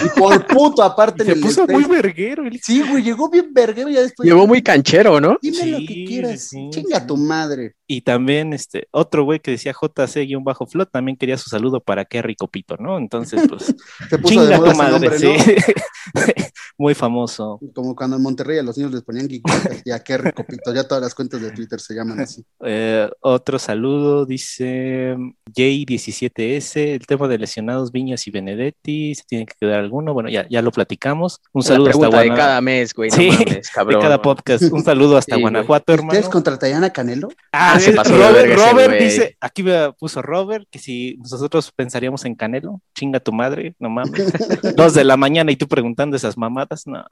[0.05, 2.43] Y por puto, aparte en Se el puso muy verguero.
[2.45, 4.27] el- Sí, güey, llegó bien verguero y ya después.
[4.27, 5.37] Llegó muy canchero, ¿no?
[5.41, 6.41] Dime lo que quieras.
[6.41, 6.81] sí, sí.
[6.81, 7.75] Chinga tu madre.
[7.93, 12.77] Y también este otro güey que decía JC-Flot también quería su saludo para Kerry Copito,
[12.77, 12.97] ¿no?
[12.97, 13.75] Entonces, pues,
[14.09, 15.25] Se puso chinga de moda tu ese madre, nombre, sí.
[15.27, 16.21] ¿no?
[16.77, 17.59] Muy famoso.
[17.75, 21.03] Como cuando en Monterrey a los niños les ponían y a Kerry Copito, ya todas
[21.03, 22.43] las cuentas de Twitter se llaman así.
[22.63, 25.15] Eh, otro saludo, dice
[25.53, 30.47] J17S, el tema de lesionados Viñas y Benedetti, se tiene que quedar alguno, bueno, ya,
[30.49, 31.39] ya lo platicamos.
[31.53, 32.47] Un La saludo hasta pregunta de Guanajuato.
[32.49, 33.09] cada mes, güey.
[33.09, 34.63] No Sí, mames, de cada podcast.
[34.71, 35.41] Un saludo hasta Sí.
[35.41, 36.31] Guanajuato, ¿Ustedes hermano.
[36.31, 37.29] contratarían a Canelo?
[37.51, 41.71] Ah, Ah, se pasó de Robert, verga dice, aquí me puso Robert, que si nosotros
[41.71, 44.11] pensaríamos en Canelo, chinga tu madre, no mames.
[44.75, 47.05] Dos de la mañana y tú preguntando esas mamadas, no.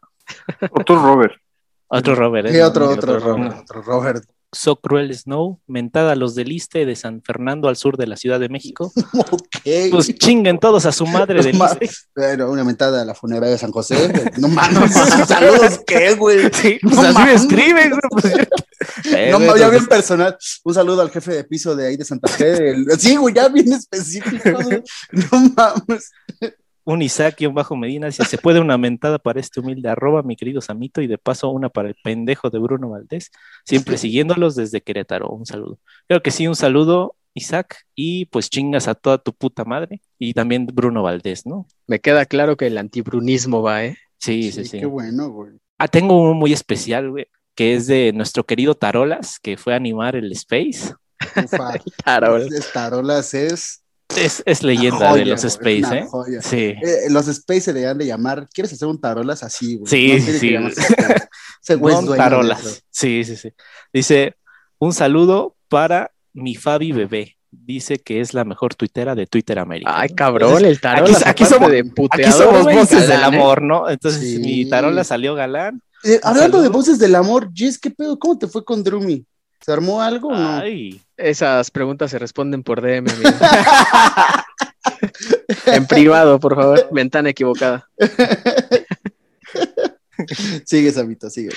[0.72, 1.34] Otro Robert.
[1.88, 2.53] Otro Robert, ¿eh?
[2.53, 4.24] Sí, otro, No, otro, otro Robert, otro Robert.
[4.52, 8.18] So Cruel Snow, mentada a los del Iste de San Fernando al sur de la
[8.18, 8.91] Ciudad de México.
[9.32, 9.91] Ok.
[9.91, 11.89] Pues chinguen todos a su madre del No Iste.
[12.14, 14.12] Pero una mentada a la funeraria de San José.
[14.38, 14.93] No mames,
[15.28, 16.50] saludos, ¿qué, güey?
[16.54, 18.34] Sí, pues No así me escriben, güey,
[19.16, 20.38] Eh, No güey, mames, ya pues, bien personal.
[20.64, 22.72] Un saludo al jefe de piso de ahí de Santa Fe.
[22.72, 24.50] el- Sí, güey, ya bien específico.
[24.64, 24.82] güey.
[25.12, 26.12] No mames.
[26.93, 31.01] Un Isaac-Bajo Medina dice, ¿se puede una mentada para este humilde arroba, mi querido Samito?
[31.01, 33.31] Y de paso una para el pendejo de Bruno Valdés,
[33.63, 35.29] siempre siguiéndolos desde Querétaro.
[35.29, 35.77] Un saludo.
[36.07, 40.01] Creo que sí, un saludo, Isaac, y pues chingas a toda tu puta madre.
[40.17, 41.67] Y también Bruno Valdés, ¿no?
[41.85, 43.97] Me queda claro que el antibrunismo va, ¿eh?
[44.17, 44.79] Sí, sí, sí.
[44.79, 45.51] Qué bueno, güey.
[45.77, 49.77] Ah, tengo uno muy especial, güey, que es de nuestro querido Tarolas, que fue a
[49.77, 50.93] animar el Space.
[51.35, 51.73] Ufa.
[52.03, 52.49] Tarolas.
[52.73, 53.83] Tarolas es.
[54.18, 56.07] Es, es leyenda joya, de los Space, ¿eh?
[56.10, 56.41] joya.
[56.41, 56.57] Sí.
[56.82, 58.47] Eh, los Space se deberían de llamar.
[58.51, 59.89] ¿Quieres hacer un Tarolas así, güey?
[59.89, 60.51] Sí, tiene que sí.
[60.51, 61.28] llamarse Space.
[61.62, 62.30] Ese güey es Don dueño de eso.
[62.30, 62.84] Tarolas.
[62.89, 63.53] Sí, sí, sí.
[63.93, 64.36] Dice,
[64.80, 67.36] un saludo para mi Fabi Bebé.
[67.51, 69.91] Dice que es la mejor tuitera de Twitter América.
[69.95, 70.16] Ay, ¿no?
[70.16, 71.22] cabrón, Entonces, el Tarolas.
[71.22, 71.80] aquí- aquí somos- de
[72.12, 73.38] Aquí somos voces del galán, ¿eh?
[73.38, 73.89] amor, ¿no?
[73.89, 74.39] Entonces Sí.
[74.39, 75.82] mi Tarola salió galán.
[76.03, 78.18] Eh, hablando de voces del amor, Jess, ¿qué pedo?
[78.20, 79.26] ¿Cómo te fue con Drumi?
[79.62, 80.62] ¿Se armó algo o no?
[81.20, 83.30] Esas preguntas se responden por DM, amigo.
[85.65, 86.88] en privado, por favor.
[86.91, 87.89] Ventana equivocada.
[90.65, 91.49] Sigue, Sabito, sigue.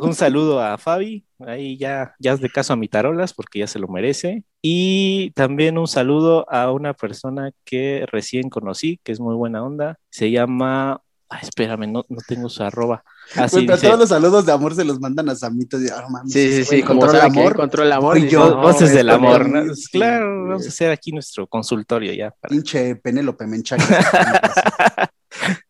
[0.00, 1.24] un saludo a Fabi.
[1.40, 4.44] Ahí ya, ya hazle caso a mi Tarolas porque ya se lo merece.
[4.62, 9.98] Y también un saludo a una persona que recién conocí, que es muy buena onda.
[10.10, 11.02] Se llama.
[11.30, 13.04] Ay, espérame, no, no tengo su arroba.
[13.36, 13.86] Así dice.
[13.86, 15.78] todos los saludos de amor se los mandan a Samito.
[15.78, 16.82] y, ah, mames, Sí, sí, sí.
[16.82, 17.52] Como sabe el amor.
[17.52, 18.14] encontró el amor.
[18.16, 19.46] Dice, yo, no, voces del amor,
[19.92, 23.84] claro, vamos a hacer aquí nuestro consultorio ya para, Pinche Penélope Menchaca.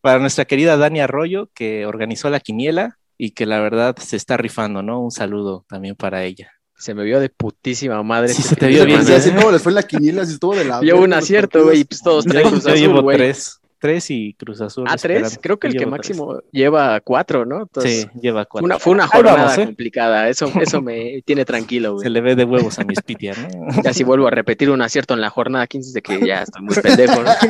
[0.01, 4.37] para nuestra querida Dani Arroyo, que organizó la quiniela y que la verdad se está
[4.37, 5.01] rifando, ¿no?
[5.01, 6.53] Un saludo también para ella.
[6.77, 8.29] Se me vio de putísima madre.
[8.29, 9.17] Sí, este se te vio de bien, semana.
[9.19, 10.81] Así cómo les fue en la quiniela, si estuvo de la.
[10.83, 14.85] Yo un acierto, güey, y pues todos Cruz yo llevo tres, tres y Cruz Azul.
[14.89, 15.39] Ah, tres.
[15.41, 17.63] Creo que el que máximo lleva cuatro, ¿no?
[17.63, 18.65] Entonces, Sí, lleva cuatro.
[18.65, 19.65] una, fue una jornada vamos, ¿eh?
[19.67, 20.29] complicada.
[20.29, 22.11] Eso, eso me tiene tranquilo, Se güey.
[22.11, 23.49] le ve de huevos a mi Spitia, ¿no?
[23.85, 26.63] Ya si vuelvo a repetir un acierto en la jornada 15 de que ya estoy
[26.63, 27.31] muy pendejo, ¿no?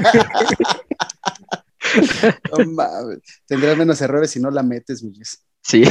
[2.58, 3.20] No mames.
[3.46, 5.14] Tendrás menos errores si no la metes, güey.
[5.62, 5.84] Sí.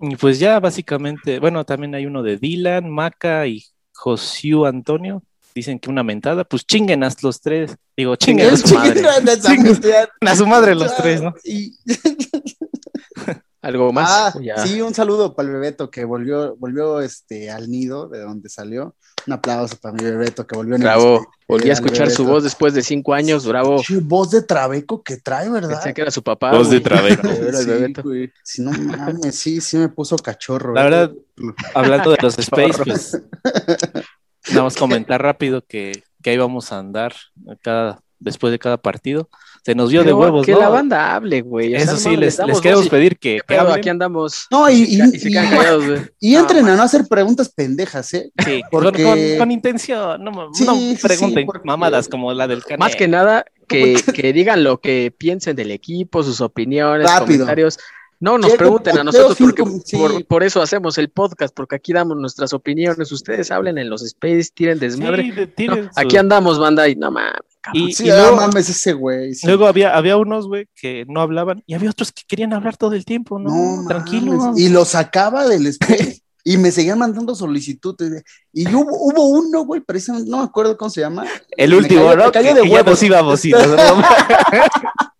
[0.00, 5.22] Y pues ya básicamente, bueno, también hay uno de Dylan, Maca y Josiu Antonio.
[5.54, 7.76] Dicen que una mentada, pues chinguen a los tres.
[7.96, 9.02] Digo, chinguen a su madre.
[9.40, 9.78] Chinguen
[10.20, 11.34] A su madre los tres, ¿no?
[11.44, 11.76] Y-
[13.62, 14.10] ¿Algo más?
[14.10, 14.56] Ah, ya.
[14.66, 18.96] sí, un saludo para el Bebeto que volvió, volvió este, al nido de donde salió.
[19.24, 21.16] Un aplauso para mi Bebeto que volvió en el Bravo.
[21.18, 23.46] este, Volví a escuchar su voz después de cinco años.
[23.46, 23.80] Bravo.
[24.02, 25.74] Voz de Trabeco que trae, ¿verdad?
[25.74, 26.50] Pensé que era su papá.
[26.50, 26.80] Voz de.
[26.80, 27.22] Trabeco.
[27.22, 28.32] Pero era el Sí.
[28.42, 30.74] Si no mames, sí, sí me puso cachorro.
[30.74, 30.84] La eh.
[30.90, 31.12] verdad,
[31.72, 33.22] hablando de los Space, pues
[34.50, 37.14] nada más comentar rápido que, que ahí vamos a andar
[37.62, 39.28] cada, después de cada partido.
[39.64, 40.58] Se nos vio de huevos, Que ¿no?
[40.58, 41.68] la banda hable, güey.
[41.68, 43.76] O sea, Eso no sí, les, les queremos pedir que, ¿Qué que hablen.
[43.76, 44.48] Aquí andamos.
[44.50, 45.84] No, y, Y, y, se callados,
[46.20, 48.32] entren a no hacer preguntas pendejas, ¿eh?
[48.44, 52.48] Sí, Porque- con, con- con intención, no, Sí, no sí, pregunten porque- mamadas como la
[52.48, 52.80] del canal.
[52.80, 57.26] Más que nada, que, que digan lo que piensen del equipo, sus opiniones, Rápido.
[57.44, 57.78] comentarios.
[58.22, 59.96] No nos pregunten a nosotros porque sí.
[59.96, 63.10] por, por eso hacemos el podcast, porque aquí damos nuestras opiniones.
[63.10, 65.24] Ustedes hablen en los space, tiren desmadre.
[65.24, 67.40] Sí, de- No, tiren su- aquí andamos, banda, y no mames.
[67.72, 69.34] Y, Sí, y luego, mames, ese güey.
[69.34, 69.46] sí.
[69.48, 72.92] luego había, había unos, güey, que no hablaban y había otros que querían hablar todo
[72.94, 73.50] el tiempo, ¿no?
[73.82, 74.52] No, Tranquilo.
[74.56, 78.22] Y lo sacaba del space y me seguían mandando solicitudes.
[78.52, 81.24] Y hubo, hubo uno, güey, precisamente, no me acuerdo cómo se llama.
[81.56, 82.24] El Me último, cayó- ¿no?
[82.26, 82.90] me cayó Que- de que ya huevos.
[82.92, 83.44] nos íbamos nos-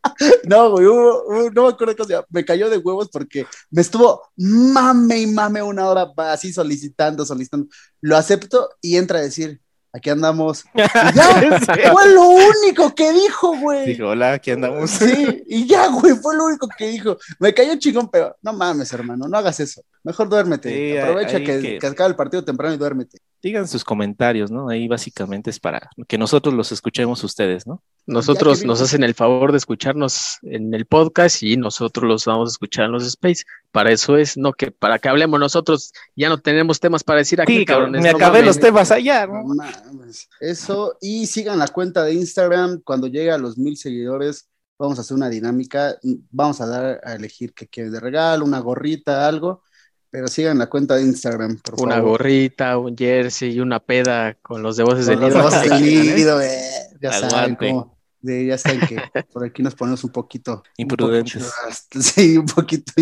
[0.48, 2.26] No, güey, hubo, hubo- no me acuerdo cómo se llama.
[2.30, 7.68] Me cayó de huevos porque me estuvo mame y mame una hora así solicitando, solicitando.
[8.00, 9.60] Lo acepto y entra a decir,
[9.92, 10.64] aquí andamos.
[10.74, 13.86] Y ya, fue lo único que dijo, güey.
[13.86, 14.90] Dijo, hola, aquí andamos.
[14.90, 17.16] Sí, y ya, güey, fue lo único que dijo.
[17.38, 19.82] Me cayó chingón, pero no mames, hermano, no hagas eso.
[20.02, 20.68] Mejor duérmete.
[20.68, 23.18] Sí, Aprovecha que, que- que acabe el partido temprano y duérmete.
[23.42, 24.68] Digan sus comentarios, ¿no?
[24.68, 27.82] Ahí básicamente es para que nosotros los escuchemos ustedes, ¿no?
[28.06, 32.52] Nosotros nos hacen el favor de escucharnos en el podcast y nosotros los vamos a
[32.52, 33.44] escuchar en los space.
[33.72, 37.40] Para eso es, no que para que hablemos nosotros, ya no tenemos temas para decir
[37.40, 38.02] aquí, Sí, cabrón, cabrones.
[38.02, 39.54] me no acabé los temas allá, No ¿no?
[39.54, 40.28] mames.
[40.40, 42.80] Eso, y sigan la cuenta de Instagram.
[42.84, 45.96] Cuando llegue a los mil seguidores, vamos a hacer una dinámica.
[46.30, 49.62] Vamos a dar a elegir qué quieren de regalo, una gorrita, algo.
[50.12, 52.10] Pero sigan la cuenta de Instagram, por Una favor.
[52.10, 55.46] gorrita, un jersey y una peda con los de voces Con del los nido.
[55.46, 55.82] ojos del
[56.16, 56.60] nido, eh,
[57.00, 57.68] Ya saben Aguante.
[57.70, 57.98] cómo.
[58.20, 58.98] de- ya saben que
[59.32, 61.36] por aquí nos ponemos un poquito Imprudentes.
[61.42, 62.92] un poquito- sí, un poquito.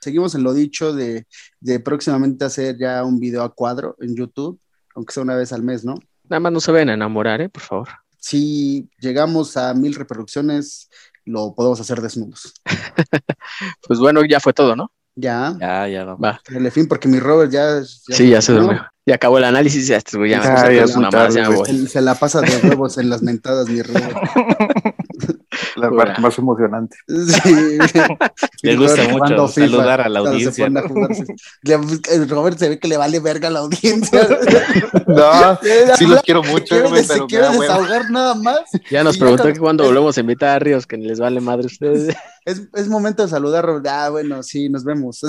[0.00, 1.26] Seguimos en lo dicho de,
[1.60, 4.58] de próximamente hacer ya un video a cuadro en YouTube,
[4.94, 5.94] aunque sea una vez al mes, ¿no?
[6.28, 7.48] Nada más no se vayan a enamorar, ¿eh?
[7.50, 7.88] Por favor.
[8.18, 10.88] Si llegamos a mil reproducciones,
[11.26, 12.54] lo podemos hacer desnudos.
[13.86, 14.90] Pues bueno, ya fue todo, ¿no?
[15.16, 16.04] Ya, Ya, ya.
[16.04, 16.40] Va.
[16.50, 17.82] el fin, porque mi Robert ya.
[17.84, 18.62] sí, ya se ¿no?
[18.62, 18.86] durmió.
[19.06, 22.96] Ya acabó el análisis, ya, este ya Ya, ya ya se la pasa de huevos
[22.98, 24.16] en las mentadas, mi Robert.
[25.76, 26.04] La Pura.
[26.04, 26.96] parte más emocionante.
[27.06, 27.98] Sí.
[28.62, 32.88] Le gusta mucho FIFA, saludar a la se audiencia, a el Robert se ve que
[32.88, 34.26] le vale verga a la audiencia.
[35.06, 35.58] No,
[35.98, 37.74] sí los quiero mucho, quiere, güey, se pero me hueva.
[37.74, 38.60] desahogar nada más.
[38.90, 41.64] Ya nos ya preguntó que cuando volvemos a invitar a Ríos, que les vale madre
[41.64, 42.16] a ustedes.
[42.44, 43.86] Es, es momento de saludar, Robert.
[43.88, 45.20] Ah, bueno, sí, nos vemos.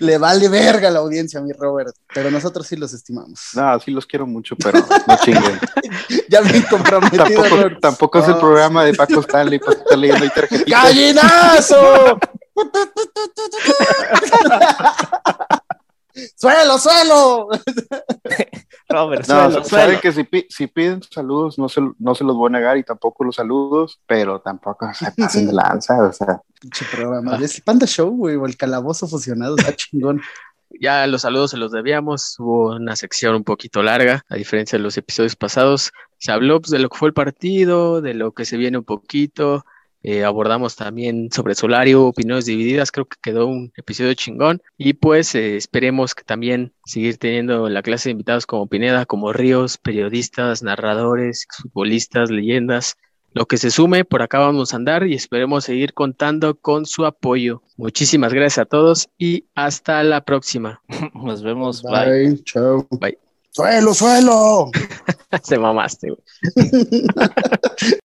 [0.00, 1.94] Le vale verga a la audiencia, mi Robert.
[2.12, 3.40] Pero nosotros sí los estimamos.
[3.54, 5.60] No, sí los quiero mucho, pero no chinguen.
[6.28, 10.30] Ya bien comprometido, Tampoco, tampoco es el programa de Paco Stanley para estar leyendo ahí
[10.30, 10.84] tarjetitas.
[10.84, 12.18] ¡Gallinazo!
[16.36, 17.48] ¡Suelo, suelo!
[18.88, 22.48] Robert, No, suelo, saben que si, si piden saludos, no se, no se los voy
[22.48, 26.42] a negar y tampoco los saludos, pero tampoco se pasen de lanza, o sea.
[26.60, 27.36] Pinche programa.
[27.36, 29.56] Es Panda Show, güey, o el calabozo fusionado.
[29.56, 30.20] Está chingón.
[30.78, 34.82] Ya los saludos se los debíamos, hubo una sección un poquito larga, a diferencia de
[34.82, 35.90] los episodios pasados.
[36.20, 38.84] Se habló pues, de lo que fue el partido, de lo que se viene un
[38.84, 39.64] poquito,
[40.02, 45.34] eh, abordamos también sobre Solario, opiniones divididas, creo que quedó un episodio chingón y pues
[45.34, 50.62] eh, esperemos que también seguir teniendo la clase de invitados como Pineda, como Ríos, periodistas,
[50.62, 52.96] narradores, futbolistas, leyendas,
[53.32, 57.04] lo que se sume, por acá vamos a andar y esperemos seguir contando con su
[57.04, 57.62] apoyo.
[57.76, 60.82] Muchísimas gracias a todos y hasta la próxima.
[61.14, 61.82] Nos vemos.
[61.82, 62.28] Bye.
[62.28, 62.44] Bye.
[62.44, 62.88] Chao.
[62.90, 63.29] Bye.
[63.50, 64.70] ¡Suelo, suelo!
[65.42, 66.22] Se mamaste, güey.